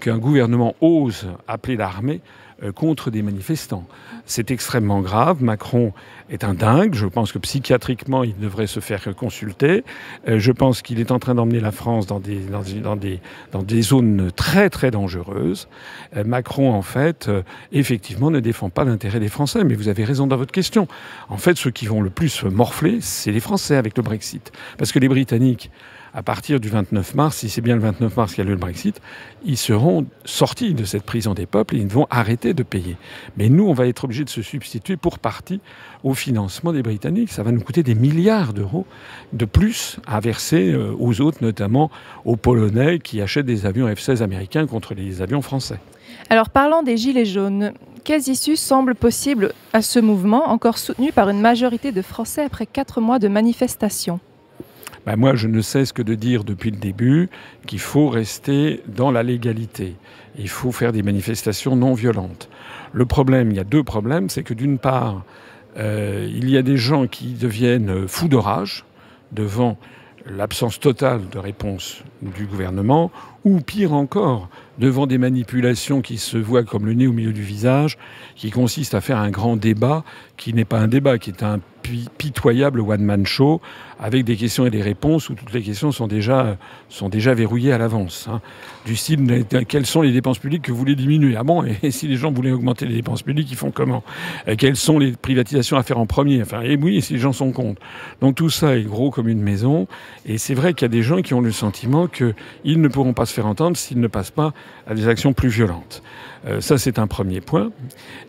qu'un 0.00 0.18
gouvernement 0.18 0.74
ose 0.82 1.28
appeler 1.48 1.76
l'armée 1.76 2.20
contre 2.74 3.10
des 3.10 3.22
manifestants. 3.22 3.86
C'est 4.24 4.50
extrêmement 4.50 5.00
grave. 5.00 5.42
Macron 5.42 5.92
est 6.30 6.44
un 6.44 6.54
dingue. 6.54 6.94
Je 6.94 7.06
pense 7.06 7.32
que 7.32 7.38
psychiatriquement, 7.38 8.24
il 8.24 8.36
devrait 8.38 8.66
se 8.66 8.80
faire 8.80 9.14
consulter. 9.14 9.84
Euh, 10.28 10.38
je 10.38 10.52
pense 10.52 10.82
qu'il 10.82 11.00
est 11.00 11.10
en 11.10 11.18
train 11.18 11.34
d'emmener 11.34 11.60
la 11.60 11.70
France 11.70 12.06
dans 12.06 12.20
des, 12.20 12.40
dans, 12.40 12.96
des, 12.96 13.20
dans 13.52 13.62
des 13.62 13.82
zones 13.82 14.30
très, 14.34 14.70
très 14.70 14.90
dangereuses. 14.90 15.68
Euh, 16.16 16.24
Macron, 16.24 16.72
en 16.72 16.82
fait, 16.82 17.30
effectivement, 17.72 18.30
ne 18.30 18.40
défend 18.40 18.70
pas 18.70 18.84
l'intérêt 18.84 19.20
des 19.20 19.28
Français. 19.28 19.62
Mais 19.64 19.74
vous 19.74 19.88
avez 19.88 20.04
raison 20.04 20.26
dans 20.26 20.36
votre 20.36 20.52
question. 20.52 20.88
En 21.28 21.36
fait, 21.36 21.56
ceux 21.56 21.70
qui 21.70 21.86
vont 21.86 22.02
le 22.02 22.10
plus 22.10 22.44
morfler, 22.44 22.98
c'est 23.00 23.32
les 23.32 23.40
Français 23.40 23.76
avec 23.76 23.96
le 23.96 24.02
Brexit. 24.02 24.52
Parce 24.78 24.92
que 24.92 24.98
les 24.98 25.08
Britanniques, 25.08 25.70
à 26.16 26.22
partir 26.22 26.60
du 26.60 26.70
29 26.70 27.14
mars, 27.14 27.36
si 27.36 27.50
c'est 27.50 27.60
bien 27.60 27.74
le 27.74 27.82
29 27.82 28.16
mars 28.16 28.34
qu'il 28.34 28.42
y 28.42 28.46
a 28.46 28.50
eu 28.50 28.54
le 28.54 28.58
Brexit, 28.58 29.02
ils 29.44 29.58
seront 29.58 30.06
sortis 30.24 30.72
de 30.72 30.84
cette 30.84 31.02
prison 31.02 31.34
des 31.34 31.44
peuples 31.44 31.76
et 31.76 31.78
ils 31.78 31.88
vont 31.88 32.06
arrêter 32.08 32.45
de 32.54 32.62
payer. 32.62 32.96
Mais 33.36 33.48
nous, 33.48 33.66
on 33.66 33.72
va 33.72 33.86
être 33.86 34.04
obligés 34.04 34.24
de 34.24 34.30
se 34.30 34.42
substituer 34.42 34.96
pour 34.96 35.18
partie 35.18 35.60
au 36.04 36.14
financement 36.14 36.72
des 36.72 36.82
Britanniques. 36.82 37.30
Ça 37.30 37.42
va 37.42 37.52
nous 37.52 37.60
coûter 37.60 37.82
des 37.82 37.94
milliards 37.94 38.52
d'euros 38.52 38.86
de 39.32 39.44
plus 39.44 39.98
à 40.06 40.20
verser 40.20 40.72
euh, 40.72 40.94
aux 40.98 41.20
autres, 41.20 41.38
notamment 41.42 41.90
aux 42.24 42.36
Polonais 42.36 42.98
qui 42.98 43.20
achètent 43.20 43.46
des 43.46 43.66
avions 43.66 43.88
F-16 43.88 44.22
américains 44.22 44.66
contre 44.66 44.94
les 44.94 45.22
avions 45.22 45.42
français. 45.42 45.78
Alors 46.30 46.50
parlant 46.50 46.82
des 46.82 46.96
Gilets 46.96 47.24
jaunes, 47.24 47.72
quelles 48.04 48.28
issues 48.28 48.56
semblent 48.56 48.94
possibles 48.94 49.52
à 49.72 49.82
ce 49.82 49.98
mouvement, 49.98 50.48
encore 50.48 50.78
soutenu 50.78 51.12
par 51.12 51.28
une 51.28 51.40
majorité 51.40 51.92
de 51.92 52.02
Français 52.02 52.44
après 52.44 52.66
quatre 52.66 53.00
mois 53.00 53.18
de 53.18 53.28
manifestations? 53.28 54.20
Ben, 55.06 55.16
moi, 55.16 55.36
je 55.36 55.46
ne 55.46 55.60
cesse 55.60 55.92
que 55.92 56.02
de 56.02 56.16
dire 56.16 56.42
depuis 56.42 56.72
le 56.72 56.78
début 56.78 57.30
qu'il 57.66 57.78
faut 57.78 58.08
rester 58.08 58.82
dans 58.88 59.12
la 59.12 59.22
légalité. 59.22 59.94
Il 60.36 60.48
faut 60.48 60.72
faire 60.72 60.92
des 60.92 61.02
manifestations 61.02 61.76
non 61.76 61.94
violentes. 61.94 62.48
Le 62.92 63.06
problème, 63.06 63.52
il 63.52 63.56
y 63.56 63.60
a 63.60 63.64
deux 63.64 63.84
problèmes, 63.84 64.28
c'est 64.28 64.42
que 64.42 64.54
d'une 64.54 64.78
part, 64.78 65.24
euh, 65.76 66.28
il 66.28 66.50
y 66.50 66.56
a 66.56 66.62
des 66.62 66.76
gens 66.76 67.06
qui 67.06 67.34
deviennent 67.34 68.08
fous 68.08 68.28
de 68.28 68.36
rage 68.36 68.84
devant 69.30 69.78
l'absence 70.26 70.80
totale 70.80 71.28
de 71.30 71.38
réponse 71.38 72.02
du 72.20 72.46
gouvernement, 72.46 73.12
ou 73.44 73.60
pire 73.60 73.92
encore, 73.92 74.48
devant 74.78 75.06
des 75.06 75.18
manipulations 75.18 76.02
qui 76.02 76.18
se 76.18 76.36
voient 76.36 76.64
comme 76.64 76.86
le 76.86 76.94
nez 76.94 77.06
au 77.06 77.12
milieu 77.12 77.32
du 77.32 77.42
visage, 77.42 77.98
qui 78.34 78.50
consistent 78.50 78.94
à 78.94 79.00
faire 79.00 79.18
un 79.18 79.30
grand 79.30 79.56
débat 79.56 80.04
qui 80.36 80.52
n'est 80.52 80.66
pas 80.66 80.78
un 80.78 80.88
débat, 80.88 81.18
qui 81.18 81.30
est 81.30 81.42
un 81.42 81.60
pitoyable 82.18 82.80
one-man 82.80 83.24
show 83.24 83.60
avec 84.00 84.24
des 84.24 84.36
questions 84.36 84.66
et 84.66 84.70
des 84.70 84.82
réponses 84.82 85.30
où 85.30 85.34
toutes 85.34 85.52
les 85.52 85.62
questions 85.62 85.92
sont 85.92 86.08
déjà, 86.08 86.56
sont 86.88 87.08
déjà 87.08 87.32
verrouillées 87.32 87.72
à 87.72 87.78
l'avance. 87.78 88.26
Hein. 88.28 88.40
Du 88.84 88.96
style, 88.96 89.44
quelles 89.68 89.86
sont 89.86 90.02
les 90.02 90.12
dépenses 90.12 90.40
publiques 90.40 90.62
que 90.62 90.72
vous 90.72 90.78
voulez 90.78 90.96
diminuer? 90.96 91.36
Ah 91.36 91.44
bon, 91.44 91.64
et 91.64 91.90
si 91.92 92.08
les 92.08 92.16
gens 92.16 92.32
voulaient 92.32 92.50
augmenter 92.50 92.86
les 92.86 92.96
dépenses 92.96 93.22
publiques, 93.22 93.50
ils 93.50 93.56
font 93.56 93.70
comment? 93.70 94.02
Quelles 94.58 94.76
sont 94.76 94.98
les 94.98 95.12
privatisations 95.12 95.76
à 95.76 95.84
faire 95.84 95.98
en 95.98 96.06
premier? 96.06 96.42
Enfin, 96.42 96.60
et 96.62 96.76
oui, 96.76 97.00
si 97.00 97.14
les 97.14 97.20
gens 97.20 97.32
sont 97.32 97.52
contre. 97.52 97.80
Donc 98.20 98.34
tout 98.34 98.50
ça 98.50 98.76
est 98.76 98.82
gros 98.82 99.10
comme 99.10 99.28
une 99.28 99.40
maison. 99.40 99.86
Et 100.26 100.38
c'est 100.38 100.54
vrai 100.54 100.74
qu'il 100.74 100.84
y 100.84 100.90
a 100.90 100.92
des 100.92 101.02
gens 101.02 101.22
qui 101.22 101.34
ont 101.34 101.40
le 101.40 101.52
sentiment 101.52 102.08
qu'ils 102.08 102.80
ne 102.80 102.88
pourront 102.88 103.14
pas 103.14 103.26
se 103.26 103.32
faire 103.32 103.46
entendre 103.46 103.76
s'ils 103.76 104.00
ne 104.00 104.08
passent 104.08 104.32
pas 104.32 104.52
à 104.86 104.94
des 104.94 105.08
actions 105.08 105.32
plus 105.32 105.48
violentes. 105.48 106.02
Euh, 106.46 106.60
ça, 106.60 106.78
c'est 106.78 106.98
un 106.98 107.06
premier 107.06 107.40
point. 107.40 107.70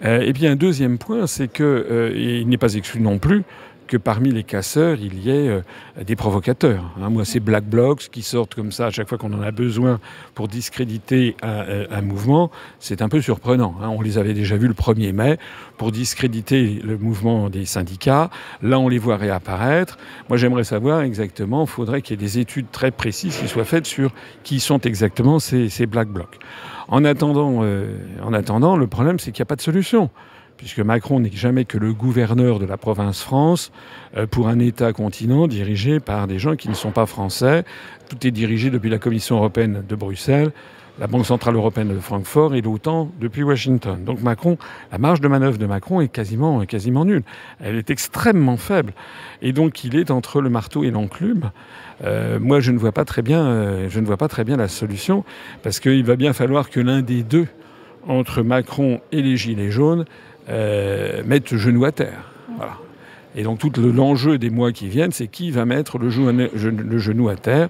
Euh, 0.04 0.22
et 0.22 0.34
puis 0.34 0.48
un 0.48 0.56
deuxième 0.56 0.98
point, 0.98 1.28
c'est 1.28 1.48
qu'il 1.48 1.66
euh, 1.66 2.44
n'est 2.46 2.58
pas 2.58 2.74
exclu 2.74 3.02
non 3.02 3.20
plus 3.20 3.44
que 3.88 3.98
parmi 3.98 4.32
les 4.32 4.44
casseurs, 4.44 4.98
il 5.02 5.20
y 5.20 5.30
ait 5.30 5.48
euh, 5.48 5.62
des 6.04 6.16
provocateurs. 6.16 6.84
Hein. 7.02 7.10
Moi, 7.10 7.26
ces 7.26 7.40
black 7.40 7.66
blocs 7.66 8.10
qui 8.12 8.22
sortent 8.22 8.54
comme 8.54 8.72
ça 8.72 8.88
à 8.88 8.92
chaque 8.92 9.10
fois 9.10 9.18
qu'on 9.18 9.34
en 9.34 9.42
a 9.42 9.52
besoin 9.52 10.00
pour 10.36 10.48
discréditer 10.48 11.36
un, 11.42 11.48
euh, 11.48 12.02
mouvement, 12.02 12.52
c'est 12.80 13.02
un 13.02 13.10
peu 13.10 13.22
surprenant. 13.22 13.76
Hein. 13.82 13.90
On 13.90 14.02
les 14.02 14.18
avait 14.18 14.34
déjà 14.34 14.58
vus 14.58 14.68
le 14.68 14.74
1er 14.74 15.14
mai 15.14 15.40
pour 15.78 15.92
discréditer 15.92 16.80
le 16.84 16.98
mouvement 16.98 17.50
des 17.50 17.66
syndicats. 17.66 18.30
Là, 18.62 18.80
on 18.80 18.90
les 18.90 19.00
voit 19.00 19.18
réapparaître. 19.18 19.98
Moi, 20.30 20.38
j'aimerais 20.38 20.64
savoir 20.64 21.02
exactement, 21.02 21.64
il 21.64 21.70
faudrait 21.70 22.02
qu'il 22.02 22.20
y 22.20 22.24
ait 22.24 22.26
des 22.28 22.40
études 22.40 22.70
très 22.72 22.92
précises 22.92 23.38
qui 23.38 23.48
soient 23.48 23.66
faites 23.66 23.86
sur 23.86 24.12
qui 24.44 24.60
sont 24.60 24.80
exactement 24.80 25.40
ces, 25.40 25.86
black 25.86 26.10
blocs. 26.10 26.38
En 26.90 27.04
attendant, 27.06 27.60
euh, 27.64 27.98
en 28.22 28.34
attendant, 28.34 28.78
le 28.78 28.88
problème, 28.88 29.20
c'est 29.20 29.32
qu'il 29.32 29.42
n'y 29.42 29.48
a 29.48 29.50
pas 29.50 29.56
de 29.56 29.62
solution 29.62 30.10
puisque 30.58 30.80
Macron 30.80 31.20
n'est 31.20 31.32
jamais 31.32 31.66
que 31.66 31.78
le 31.78 31.94
gouverneur 31.94 32.60
de 32.60 32.66
la 32.66 32.78
province 32.78 33.22
France 33.22 33.72
euh, 34.16 34.28
pour 34.28 34.48
un 34.48 34.60
État-continent 34.60 35.48
dirigé 35.48 36.00
par 36.00 36.28
des 36.28 36.40
gens 36.40 36.56
qui 36.56 36.70
ne 36.70 36.74
sont 36.74 36.92
pas 36.92 37.06
français. 37.06 37.64
Tout 38.10 38.26
est 38.28 38.32
dirigé 38.32 38.70
depuis 38.70 38.90
la 38.90 38.98
Commission 38.98 39.38
européenne 39.38 39.84
de 39.88 39.96
Bruxelles, 39.96 40.52
la 41.00 41.08
Banque 41.08 41.26
centrale 41.26 41.56
européenne 41.56 41.90
de 41.90 42.00
Francfort 42.00 42.56
et 42.56 42.62
l'OTAN 42.62 43.12
depuis 43.22 43.44
Washington. 43.44 44.04
Donc 44.04 44.22
Macron, 44.22 44.58
la 44.92 44.98
marge 44.98 45.22
de 45.22 45.28
manœuvre 45.28 45.58
de 45.58 45.66
Macron 45.66 46.02
est 46.02 46.08
quasiment, 46.08 46.66
quasiment 46.66 47.06
nulle. 47.06 47.24
Elle 47.60 47.76
est 47.76 47.90
extrêmement 47.92 48.58
faible. 48.58 48.94
Et 49.42 49.54
donc 49.54 49.84
il 49.84 49.96
est 49.96 50.10
entre 50.10 50.42
le 50.42 50.50
marteau 50.50 50.84
et 50.84 50.90
l'enclume. 50.90 51.52
Euh, 52.04 52.40
moi, 52.40 52.60
je 52.60 52.72
ne 52.72 52.78
vois 52.78 52.92
pas 52.92 53.06
très 53.06 53.22
bien, 53.22 53.46
euh, 53.46 53.88
je 53.90 54.00
ne 54.00 54.06
vois 54.06 54.18
pas 54.18 54.28
très 54.28 54.44
bien 54.44 54.58
la 54.58 54.68
solution, 54.68 55.24
parce 55.64 55.80
qu'il 55.80 56.04
va 56.04 56.16
bien 56.16 56.34
falloir 56.34 56.70
que 56.70 56.80
l'un 56.80 57.02
des 57.02 57.24
deux, 57.24 57.48
entre 58.08 58.42
Macron 58.42 59.02
et 59.12 59.22
les 59.22 59.36
Gilets 59.36 59.72
jaunes, 59.72 60.06
euh, 60.50 61.24
mettre 61.26 61.54
le 61.54 61.60
genou 61.60 61.86
à 61.86 61.92
terre. 61.92 62.24
Voilà. 62.58 62.78
Et 63.36 63.44
donc 63.44 63.60
tout 63.60 63.72
l'enjeu 63.78 64.40
des 64.40 64.50
mois 64.50 64.72
qui 64.72 64.88
viennent, 64.88 65.12
c'est 65.12 65.28
qui 65.28 65.52
va 65.52 65.66
mettre 65.66 66.00
le, 66.00 66.10
genou 66.10 67.30
à 67.30 67.36
terre. 67.36 67.70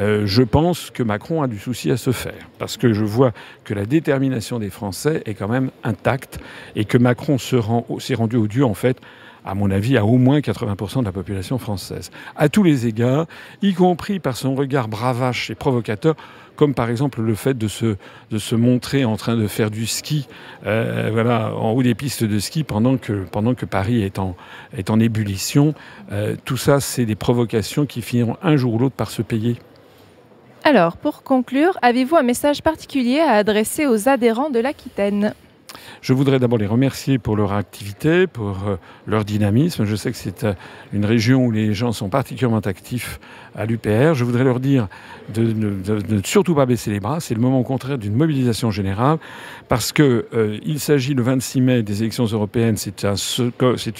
Euh, 0.00 0.26
je 0.26 0.42
pense 0.42 0.90
que 0.90 1.04
Macron 1.04 1.42
a 1.42 1.46
du 1.46 1.58
souci 1.58 1.92
à 1.92 1.96
se 1.96 2.10
faire, 2.10 2.48
parce 2.58 2.76
que 2.76 2.92
je 2.92 3.04
vois 3.04 3.32
que 3.62 3.74
la 3.74 3.86
détermination 3.86 4.58
des 4.58 4.70
Français 4.70 5.22
est 5.24 5.34
quand 5.34 5.46
même 5.46 5.70
intacte, 5.84 6.40
et 6.74 6.84
que 6.84 6.98
Macron 6.98 7.38
s'est 7.38 8.14
rendu 8.14 8.36
au 8.36 8.48
Dieu, 8.48 8.64
en 8.64 8.74
fait, 8.74 8.98
à 9.44 9.54
mon 9.54 9.70
avis, 9.70 9.96
à 9.96 10.04
au 10.04 10.18
moins 10.18 10.38
80% 10.40 11.00
de 11.00 11.04
la 11.04 11.12
population 11.12 11.58
française. 11.58 12.10
À 12.36 12.48
tous 12.48 12.62
les 12.62 12.86
égards, 12.86 13.26
y 13.62 13.74
compris 13.74 14.18
par 14.18 14.36
son 14.36 14.54
regard 14.54 14.88
bravache 14.88 15.50
et 15.50 15.54
provocateur, 15.54 16.14
comme 16.56 16.74
par 16.74 16.88
exemple 16.88 17.20
le 17.20 17.34
fait 17.34 17.58
de 17.58 17.68
se, 17.68 18.54
montrer 18.54 19.04
en 19.04 19.16
train 19.16 19.36
de 19.36 19.46
faire 19.46 19.70
du 19.70 19.86
ski 19.86 20.28
euh, 20.66 21.10
voilà, 21.12 21.54
en 21.54 21.72
haut 21.72 21.82
des 21.82 21.94
pistes 21.94 22.24
de 22.24 22.38
ski 22.38 22.64
pendant 22.64 22.96
que, 22.96 23.64
Paris 23.64 24.02
est 24.02 24.18
en, 24.18 24.36
est 24.76 24.90
en 24.90 25.00
ébullition. 25.00 25.74
Euh, 26.12 26.36
tout 26.44 26.56
ça, 26.56 26.80
c'est 26.80 27.06
des 27.06 27.16
provocations 27.16 27.86
qui 27.86 28.02
finiront 28.02 28.36
un 28.42 28.56
jour 28.56 28.74
ou 28.74 28.78
l'autre 28.78 28.94
par 28.94 29.10
se 29.10 29.22
payer. 29.22 29.56
Alors, 30.66 30.96
pour 30.96 31.22
conclure, 31.22 31.76
avez-vous 31.82 32.16
un 32.16 32.22
message 32.22 32.62
particulier 32.62 33.20
à 33.20 33.32
adresser 33.32 33.86
aux 33.86 34.08
adhérents 34.08 34.48
de 34.48 34.60
l'Aquitaine? 34.60 35.34
Je 36.00 36.12
voudrais 36.12 36.38
d'abord 36.38 36.58
les 36.58 36.66
remercier 36.66 37.18
pour 37.18 37.36
leur 37.36 37.52
activité, 37.52 38.26
pour 38.26 38.66
euh, 38.66 38.76
leur 39.06 39.24
dynamisme. 39.24 39.84
Je 39.84 39.96
sais 39.96 40.10
que 40.10 40.16
c'est 40.16 40.44
euh, 40.44 40.54
une 40.92 41.04
région 41.04 41.46
où 41.46 41.50
les 41.50 41.74
gens 41.74 41.92
sont 41.92 42.08
particulièrement 42.08 42.58
actifs 42.58 43.20
à 43.54 43.66
l'UPR. 43.66 44.14
Je 44.14 44.24
voudrais 44.24 44.44
leur 44.44 44.60
dire 44.60 44.88
de 45.32 45.42
ne 45.52 46.22
surtout 46.24 46.54
pas 46.54 46.66
baisser 46.66 46.90
les 46.90 47.00
bras. 47.00 47.20
C'est 47.20 47.34
le 47.34 47.40
moment 47.40 47.60
au 47.60 47.64
contraire 47.64 47.98
d'une 47.98 48.14
mobilisation 48.14 48.70
générale 48.70 49.18
parce 49.68 49.92
que 49.92 50.26
euh, 50.34 50.58
il 50.64 50.80
s'agit 50.80 51.14
le 51.14 51.22
26 51.22 51.60
mai 51.60 51.82
des 51.82 52.02
élections 52.02 52.24
européennes. 52.24 52.76
C'est 52.76 53.04
un, 53.04 53.14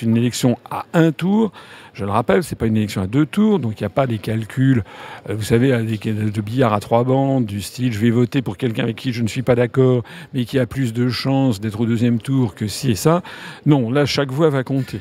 une 0.03 0.17
élection 0.17 0.59
à 0.71 0.87
un 0.93 1.13
tour. 1.13 1.53
Je 1.95 2.05
le 2.05 2.11
rappelle, 2.11 2.43
c'est 2.43 2.57
pas 2.57 2.67
une 2.67 2.77
élection 2.77 3.03
à 3.03 3.07
deux 3.07 3.25
tours, 3.25 3.61
donc 3.61 3.81
il 3.81 3.85
n'y 3.85 3.87
a 3.87 3.91
pas 3.91 4.09
des 4.09 4.19
calculs, 4.19 4.83
vous 5.29 5.43
savez, 5.43 5.71
de 5.71 6.41
billard 6.41 6.73
à 6.73 6.81
trois 6.81 7.05
bandes, 7.05 7.47
du 7.47 7.61
style 7.61 7.93
je 7.93 8.01
vais 8.01 8.11
voter 8.11 8.43
pour 8.43 8.57
quelqu'un 8.57 8.83
avec 8.83 8.97
qui 8.97 9.13
je 9.13 9.23
ne 9.23 9.29
suis 9.29 9.43
pas 9.43 9.55
d'accord, 9.55 10.03
mais 10.33 10.45
qui 10.45 10.59
a 10.59 10.67
plus 10.67 10.93
de 10.93 11.09
chances 11.09 11.61
d'être 11.61 11.81
au 11.81 11.87
deuxième 11.87 12.19
tour 12.19 12.57
que 12.57 12.67
si 12.67 12.91
et 12.91 12.95
ça. 12.97 13.23
Non, 13.65 13.93
là, 13.93 14.07
chaque 14.07 14.33
voix 14.33 14.51
va 14.51 14.65
compter. 14.65 15.01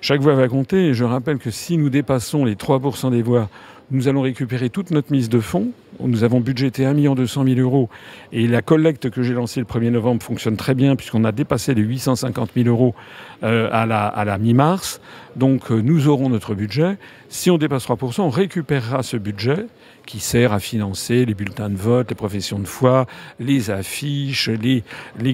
Chaque 0.00 0.20
voix 0.20 0.34
va 0.34 0.48
compter 0.48 0.88
et 0.88 0.94
je 0.94 1.04
rappelle 1.04 1.38
que 1.38 1.52
si 1.52 1.78
nous 1.78 1.88
dépassons 1.88 2.44
les 2.44 2.56
3% 2.56 3.12
des 3.12 3.22
voix, 3.22 3.48
nous 3.90 4.08
allons 4.08 4.22
récupérer 4.22 4.70
toute 4.70 4.90
notre 4.90 5.12
mise 5.12 5.28
de 5.28 5.40
fonds. 5.40 5.68
Nous 6.00 6.24
avons 6.24 6.40
budgété 6.40 6.84
1 6.84 6.94
200 6.94 7.44
000 7.44 7.60
euros 7.60 7.88
et 8.32 8.48
la 8.48 8.62
collecte 8.62 9.10
que 9.10 9.22
j'ai 9.22 9.34
lancée 9.34 9.60
le 9.60 9.66
1er 9.66 9.90
novembre 9.90 10.22
fonctionne 10.22 10.56
très 10.56 10.74
bien 10.74 10.96
puisqu'on 10.96 11.24
a 11.24 11.32
dépassé 11.32 11.74
les 11.74 11.82
850 11.82 12.50
000 12.56 12.68
euros 12.68 12.94
euh, 13.42 13.68
à 13.72 13.86
la, 13.86 14.06
à 14.06 14.24
la 14.24 14.38
mi-mars. 14.38 15.00
Donc 15.36 15.70
euh, 15.70 15.80
nous 15.80 16.08
aurons 16.08 16.28
notre 16.28 16.54
budget. 16.54 16.96
Si 17.28 17.50
on 17.50 17.58
dépasse 17.58 17.86
3%, 17.86 18.22
on 18.22 18.30
récupérera 18.30 19.02
ce 19.02 19.16
budget 19.16 19.66
qui 20.06 20.20
sert 20.20 20.52
à 20.52 20.60
financer 20.60 21.24
les 21.24 21.34
bulletins 21.34 21.70
de 21.70 21.76
vote, 21.76 22.10
les 22.10 22.14
professions 22.14 22.58
de 22.58 22.66
foi, 22.66 23.06
les 23.40 23.70
affiches, 23.70 24.50
les, 24.50 24.82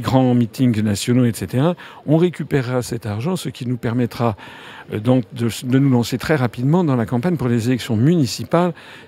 grands 0.01 0.35
meetings 0.35 0.81
nationaux, 0.83 1.25
etc. 1.25 1.71
On 2.07 2.17
récupérera 2.17 2.83
cet 2.83 3.07
argent, 3.07 3.37
ce 3.37 3.49
qui 3.49 3.67
nous 3.67 3.77
permettra 3.77 4.37
euh, 4.93 5.01
donc 5.01 5.25
de, 5.33 5.79
nous 5.79 5.91
lancer 5.91 6.19
très 6.19 6.37
rapidement 6.37 6.85
dans 6.85 6.97
la 6.97 7.07
campagne 7.07 7.37
pour 7.37 7.49
les 7.49 7.69
élections 7.69 7.97
municipales 7.97 8.40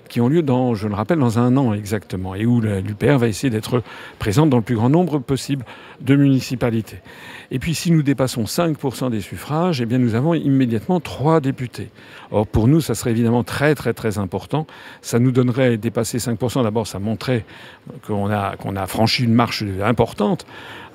qui 0.09 0.21
ont 0.21 0.27
lieu 0.27 0.41
dans, 0.41 0.75
je 0.75 0.87
le 0.87 0.93
rappelle, 0.93 1.19
dans 1.19 1.39
un 1.39 1.57
an 1.57 1.73
exactement, 1.73 2.35
et 2.35 2.45
où 2.45 2.61
l'UPR 2.61 3.17
va 3.17 3.27
essayer 3.27 3.49
d'être 3.49 3.83
présente 4.19 4.49
dans 4.49 4.57
le 4.57 4.63
plus 4.63 4.75
grand 4.75 4.89
nombre 4.89 5.19
possible 5.19 5.65
de 6.01 6.15
municipalités. 6.15 6.99
Et 7.51 7.59
puis 7.59 7.75
si 7.75 7.91
nous 7.91 8.03
dépassons 8.03 8.43
5% 8.43 9.09
des 9.09 9.21
suffrages, 9.21 9.81
eh 9.81 9.85
bien 9.85 9.97
nous 9.97 10.15
avons 10.15 10.33
immédiatement 10.33 10.99
trois 10.99 11.39
députés. 11.39 11.89
Or 12.31 12.47
pour 12.47 12.67
nous, 12.67 12.81
ça 12.81 12.95
serait 12.95 13.11
évidemment 13.11 13.43
très 13.43 13.75
très 13.75 13.93
très 13.93 14.17
important. 14.17 14.65
Ça 15.01 15.19
nous 15.19 15.31
donnerait 15.31 15.77
dépasser 15.77 16.17
5%. 16.17 16.63
D'abord, 16.63 16.87
ça 16.87 16.99
montrait 16.99 17.45
qu'on 18.07 18.29
a, 18.31 18.55
a 18.75 18.87
franchi 18.87 19.23
une 19.23 19.33
marche 19.33 19.63
importante. 19.83 20.45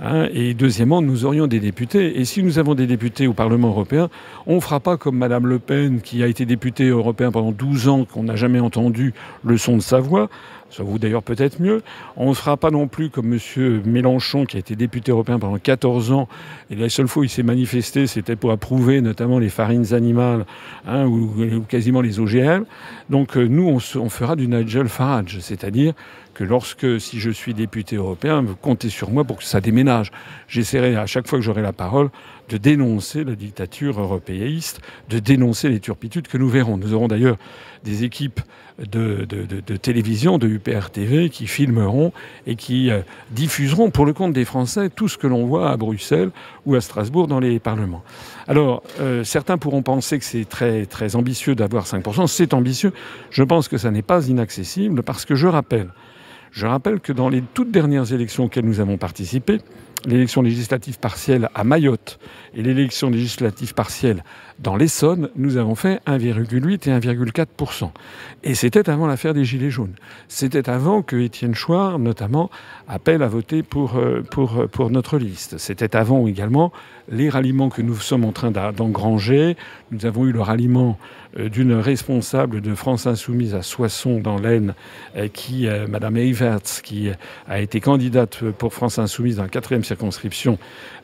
Hein, 0.00 0.28
et 0.32 0.54
deuxièmement, 0.54 1.02
nous 1.02 1.24
aurions 1.24 1.46
des 1.46 1.60
députés. 1.60 2.20
Et 2.20 2.24
si 2.24 2.42
nous 2.42 2.58
avons 2.58 2.74
des 2.74 2.86
députés 2.86 3.26
au 3.26 3.32
Parlement 3.32 3.68
européen, 3.68 4.08
on 4.46 4.56
ne 4.56 4.60
fera 4.60 4.80
pas 4.80 4.96
comme 4.96 5.16
Madame 5.16 5.46
Le 5.46 5.58
Pen, 5.58 6.00
qui 6.00 6.22
a 6.22 6.26
été 6.26 6.46
députée 6.46 6.88
européen 6.88 7.32
pendant 7.32 7.52
12 7.52 7.88
ans, 7.88 8.04
qu'on 8.04 8.27
n'a 8.28 8.36
jamais 8.36 8.60
entendu 8.60 9.14
le 9.44 9.58
son 9.58 9.76
de 9.76 9.82
sa 9.82 9.98
voix. 10.00 10.28
Ça 10.70 10.82
vaut 10.82 10.98
d'ailleurs 10.98 11.22
peut-être 11.22 11.60
mieux. 11.60 11.82
On 12.16 12.28
ne 12.28 12.34
fera 12.34 12.56
pas 12.56 12.70
non 12.70 12.88
plus 12.88 13.08
comme 13.08 13.32
M. 13.32 13.82
Mélenchon, 13.86 14.44
qui 14.44 14.56
a 14.56 14.60
été 14.60 14.76
député 14.76 15.12
européen 15.12 15.38
pendant 15.38 15.58
14 15.58 16.12
ans. 16.12 16.28
Et 16.70 16.76
la 16.76 16.88
seule 16.88 17.08
fois 17.08 17.22
où 17.22 17.24
il 17.24 17.30
s'est 17.30 17.42
manifesté, 17.42 18.06
c'était 18.06 18.36
pour 18.36 18.50
approuver 18.50 19.00
notamment 19.00 19.38
les 19.38 19.48
farines 19.48 19.94
animales 19.94 20.44
hein, 20.86 21.06
ou, 21.06 21.62
quasiment 21.68 22.02
les 22.02 22.20
OGM. 22.20 22.64
Donc 23.08 23.36
euh, 23.36 23.46
nous, 23.46 23.66
on, 23.66 23.98
on 23.98 24.08
fera 24.08 24.36
du 24.36 24.46
Nigel 24.46 24.88
Farage, 24.88 25.38
c'est-à-dire 25.40 25.94
que 26.38 26.44
lorsque, 26.44 27.00
si 27.00 27.18
je 27.18 27.30
suis 27.30 27.52
député 27.52 27.96
européen, 27.96 28.42
vous 28.42 28.54
comptez 28.54 28.90
sur 28.90 29.10
moi 29.10 29.24
pour 29.24 29.38
que 29.38 29.44
ça 29.44 29.60
déménage. 29.60 30.12
J'essaierai 30.46 30.94
à 30.94 31.06
chaque 31.06 31.26
fois 31.26 31.40
que 31.40 31.44
j'aurai 31.44 31.62
la 31.62 31.72
parole 31.72 32.10
de 32.48 32.58
dénoncer 32.58 33.24
la 33.24 33.34
dictature 33.34 34.00
européiste, 34.00 34.80
de 35.08 35.18
dénoncer 35.18 35.68
les 35.68 35.80
turpitudes 35.80 36.28
que 36.28 36.38
nous 36.38 36.48
verrons. 36.48 36.76
Nous 36.76 36.94
aurons 36.94 37.08
d'ailleurs 37.08 37.38
des 37.82 38.04
équipes 38.04 38.40
de, 38.78 39.24
de, 39.24 39.44
de, 39.44 39.60
de, 39.60 39.76
télévision, 39.76 40.38
de 40.38 40.46
UPR 40.46 40.90
TV, 40.90 41.30
qui 41.30 41.46
filmeront 41.46 42.12
et 42.46 42.56
qui 42.56 42.90
euh, 42.90 43.00
diffuseront 43.30 43.90
pour 43.90 44.06
le 44.06 44.12
compte 44.12 44.32
des 44.32 44.44
Français 44.44 44.88
tout 44.88 45.08
ce 45.08 45.18
que 45.18 45.26
l'on 45.26 45.46
voit 45.46 45.70
à 45.70 45.76
Bruxelles 45.76 46.30
ou 46.64 46.74
à 46.74 46.80
Strasbourg 46.80 47.26
dans 47.26 47.40
les 47.40 47.58
parlements. 47.58 48.02
Alors, 48.46 48.82
euh, 49.00 49.24
certains 49.24 49.58
pourront 49.58 49.82
penser 49.82 50.18
que 50.18 50.24
c'est 50.24 50.48
très, 50.48 50.86
très 50.86 51.16
ambitieux 51.16 51.54
d'avoir 51.54 51.86
5%. 51.86 52.26
C'est 52.26 52.54
ambitieux. 52.54 52.92
Je 53.30 53.42
pense 53.42 53.68
que 53.68 53.78
ça 53.78 53.90
n'est 53.90 54.02
pas 54.02 54.28
inaccessible 54.28 55.02
parce 55.02 55.24
que 55.24 55.34
je 55.34 55.48
rappelle 55.48 55.88
je 56.50 56.66
rappelle 56.66 57.00
que 57.00 57.12
dans 57.12 57.28
les 57.28 57.42
toutes 57.54 57.70
dernières 57.70 58.12
élections 58.12 58.44
auxquelles 58.44 58.64
nous 58.64 58.80
avons 58.80 58.96
participé, 58.96 59.60
l'élection 60.06 60.42
législative 60.42 60.98
partielle 60.98 61.48
à 61.54 61.64
Mayotte 61.64 62.18
et 62.54 62.62
l'élection 62.62 63.10
législative 63.10 63.74
partielle 63.74 64.24
dans 64.58 64.74
l'Essonne, 64.74 65.30
nous 65.36 65.56
avons 65.56 65.76
fait 65.76 66.00
1,8 66.06 66.88
et 66.88 66.98
1,4% 66.98 67.90
Et 68.42 68.54
c'était 68.54 68.90
avant 68.90 69.06
l'affaire 69.06 69.32
des 69.32 69.44
Gilets 69.44 69.70
jaunes. 69.70 69.94
C'était 70.26 70.68
avant 70.68 71.02
que 71.02 71.14
Étienne 71.14 71.54
Chouard, 71.54 72.00
notamment, 72.00 72.50
appelle 72.88 73.22
à 73.22 73.28
voter 73.28 73.62
pour, 73.62 73.96
euh, 73.96 74.22
pour, 74.28 74.58
euh, 74.58 74.66
pour 74.66 74.90
notre 74.90 75.16
liste. 75.16 75.58
C'était 75.58 75.94
avant 75.94 76.26
également 76.26 76.72
les 77.08 77.28
ralliements 77.28 77.68
que 77.68 77.82
nous 77.82 77.94
sommes 77.94 78.24
en 78.24 78.32
train 78.32 78.50
d'engranger. 78.50 79.56
Nous 79.92 80.06
avons 80.06 80.26
eu 80.26 80.32
le 80.32 80.40
ralliement 80.40 80.98
euh, 81.38 81.48
d'une 81.48 81.74
responsable 81.74 82.60
de 82.60 82.74
France 82.74 83.06
Insoumise 83.06 83.54
à 83.54 83.62
Soissons 83.62 84.18
dans 84.18 84.38
l'Aisne, 84.38 84.74
qui, 85.32 85.68
Madame 85.88 86.16
Eiverts, 86.16 86.82
qui 86.82 87.10
a 87.48 87.60
été 87.60 87.80
candidate 87.80 88.42
pour 88.58 88.74
France 88.74 88.98
Insoumise 88.98 89.36
dans 89.36 89.44
la 89.44 89.48
quatrième 89.48 89.84
circonscription 89.84 90.58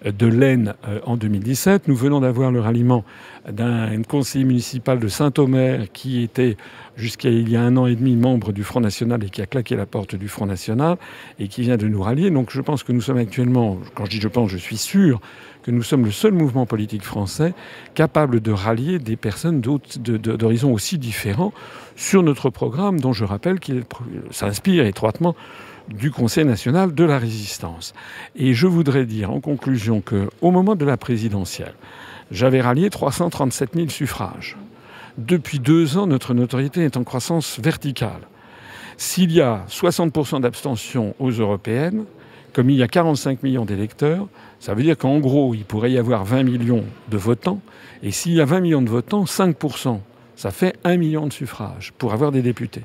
de 0.05 0.27
l'Aisne 0.27 0.75
en 1.05 1.17
2017. 1.17 1.89
Nous 1.89 1.97
venons 1.97 2.21
d'avoir 2.21 2.51
le 2.51 2.61
ralliement 2.61 3.05
d'un 3.51 4.03
conseiller 4.03 4.45
municipal 4.45 4.99
de 4.99 5.09
Saint-Omer 5.09 5.93
qui 5.93 6.23
était 6.23 6.57
jusqu'à 6.97 7.29
il 7.29 7.49
y 7.51 7.57
a 7.57 7.63
un 7.63 7.77
an 7.77 7.87
et 7.87 7.95
demi 7.95 8.17
membre 8.17 8.53
du 8.53 8.65
Front 8.65 8.81
National 8.81 9.23
et 9.25 9.29
qui 9.29 9.43
a 9.43 9.47
claqué 9.47 9.77
la 9.77 9.87
porte 9.87 10.15
du 10.15 10.29
Front 10.29 10.47
National 10.47 10.97
et 11.39 11.49
qui 11.49 11.63
vient 11.63 11.77
de 11.77 11.87
nous 11.87 12.03
rallier. 12.03 12.31
Donc 12.31 12.51
je 12.51 12.61
pense 12.61 12.83
que 12.83 12.93
nous 12.93 13.01
sommes 13.01 13.19
actuellement, 13.19 13.79
quand 13.95 14.07
je 14.07 14.11
dis 14.11 14.21
je 14.21 14.29
pense, 14.29 14.51
je 14.51 14.57
suis 14.57 14.79
sûr 14.79 15.21
que 15.63 15.71
nous 15.71 15.83
sommes 15.83 16.05
le 16.05 16.11
seul 16.11 16.33
mouvement 16.33 16.67
politique 16.67 17.03
français 17.03 17.55
capable 17.95 18.41
de 18.41 18.53
rallier 18.53 18.99
des 18.99 19.17
personnes 19.17 19.61
d'horizons 19.61 20.73
aussi 20.73 20.99
différents 20.99 21.53
sur 21.97 22.23
notre 22.23 22.51
programme 22.51 23.01
dont 23.01 23.13
je 23.13 23.25
rappelle 23.25 23.61
qu'il 23.61 23.85
s'inspire 24.31 24.87
étroitement 24.87 25.35
du 25.89 26.11
Conseil 26.11 26.45
national 26.45 26.95
de 26.95 27.05
la 27.05 27.19
résistance. 27.19 27.93
Et 28.37 28.55
je 28.55 28.67
voudrais 28.67 29.05
dire 29.05 29.31
en 29.31 29.41
conclusion 29.41 30.01
que 30.01 30.29
au 30.41 30.51
moment 30.51 30.77
de 30.77 30.85
la 30.85 30.97
présidentielle, 30.97 31.75
j'avais 32.31 32.61
rallié 32.61 32.91
337 32.91 33.71
000 33.75 33.89
suffrages. 33.89 34.57
Depuis 35.19 35.61
deux 35.61 35.97
ans, 35.97 36.07
notre 36.07 36.35
notoriété 36.35 36.85
est 36.85 36.97
en 36.97 37.05
croissance 37.05 37.61
verticale. 37.61 38.23
S'il 38.97 39.33
y 39.33 39.41
a 39.41 39.65
60% 39.69 40.41
d'abstention 40.41 41.15
aux 41.19 41.31
européennes, 41.31 42.05
comme 42.53 42.71
il 42.71 42.77
y 42.77 42.83
a 42.83 42.89
45 42.89 43.43
millions 43.43 43.65
d'électeurs, 43.65 44.29
ça 44.61 44.75
veut 44.75 44.83
dire 44.83 44.97
qu'en 44.97 45.19
gros, 45.19 45.55
il 45.55 45.65
pourrait 45.65 45.93
y 45.93 45.99
avoir 45.99 46.25
20 46.25 46.45
millions 46.45 46.85
de 47.11 47.17
votants. 47.17 47.61
Et 48.03 48.13
s'il 48.13 48.33
y 48.33 48.41
a 48.41 48.45
20 48.45 48.61
millions 48.61 48.83
de 48.83 48.89
votants, 48.89 49.25
5%, 49.25 50.01
ça 50.37 50.51
fait 50.51 50.77
1 50.85 50.97
million 50.97 51.27
de 51.27 51.33
suffrages 51.33 51.93
pour 51.99 52.13
avoir 52.13 52.33
des 52.33 52.43
députés. 52.43 52.85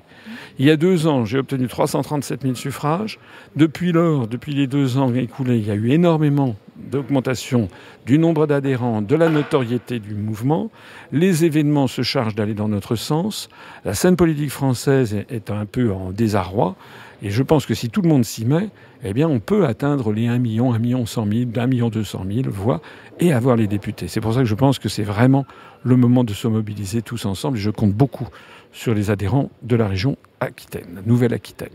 Il 0.58 0.66
y 0.66 0.72
a 0.72 0.76
deux 0.76 1.08
ans, 1.08 1.26
j'ai 1.26 1.38
obtenu 1.38 1.68
337 1.68 2.42
000 2.42 2.56
suffrages. 2.56 3.20
Depuis 3.56 3.92
lors, 3.92 4.28
depuis 4.28 4.54
les 4.54 4.68
deux 4.68 4.98
ans 4.98 5.14
écoulés, 5.14 5.58
il 5.58 5.68
y 5.68 5.72
a 5.72 5.76
eu 5.76 5.92
énormément 5.92 6.56
d'augmentation 6.92 7.68
du 8.06 8.18
nombre 8.20 8.48
d'adhérents, 8.48 9.02
de 9.02 9.16
la 9.16 9.30
notoriété 9.30 10.00
du 10.00 10.16
mouvement. 10.16 10.72
Les 11.12 11.46
événements 11.46 11.88
se 11.88 12.02
chargent 12.02 12.36
d'aller 12.36 12.54
dans 12.54 12.68
notre 12.68 12.96
sens. 12.96 13.50
La 13.86 13.94
scène 13.94 14.16
politique 14.16 14.52
française 14.52 15.26
est 15.30 15.52
un 15.52 15.66
peu 15.66 15.92
en 15.92 16.12
désarroi. 16.12 16.76
Et 17.22 17.32
je 17.32 17.44
pense 17.44 17.66
que 17.66 17.74
si 17.74 17.90
tout 17.90 18.02
le 18.02 18.08
monde 18.08 18.24
s'y 18.24 18.46
met, 18.46 18.70
eh 19.04 19.14
bien, 19.14 19.28
on 19.28 19.40
peut 19.40 19.66
atteindre 19.66 20.14
les 20.14 20.28
1 20.28 20.40
million, 20.40 20.74
1 20.74 20.80
million 20.80 21.06
100 21.06 21.26
000, 21.26 21.50
1 21.56 21.68
million 21.68 21.90
200 21.90 22.24
000 22.30 22.50
voix 22.50 22.82
et 23.20 23.34
avoir 23.34 23.56
les 23.56 23.68
députés. 23.68 24.08
C'est 24.08 24.22
pour 24.22 24.34
ça 24.34 24.40
que 24.40 24.46
je 24.46 24.56
pense 24.56 24.80
que 24.80 24.90
c'est 24.90 25.04
vraiment 25.04 25.46
le 25.84 25.96
moment 25.98 26.24
de 26.24 26.34
se 26.34 26.48
mobiliser 26.48 27.02
tous 27.02 27.26
ensemble. 27.26 27.58
Et 27.58 27.62
je 27.62 27.72
compte 27.72 27.94
beaucoup 27.94 28.28
sur 28.72 28.94
les 28.94 29.10
adhérents 29.10 29.50
de 29.64 29.76
la 29.76 29.88
région 29.88 30.18
Aquitaine, 30.40 31.02
Nouvelle-Aquitaine. 31.06 31.70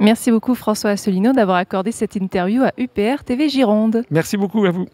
Merci 0.00 0.30
beaucoup 0.30 0.54
François 0.54 0.90
Asselineau 0.90 1.32
d'avoir 1.32 1.56
accordé 1.56 1.92
cette 1.92 2.16
interview 2.16 2.62
à 2.62 2.72
UPR 2.78 3.24
TV 3.24 3.48
Gironde. 3.48 4.04
Merci 4.10 4.36
beaucoup 4.36 4.64
à 4.64 4.70
vous. 4.70 4.86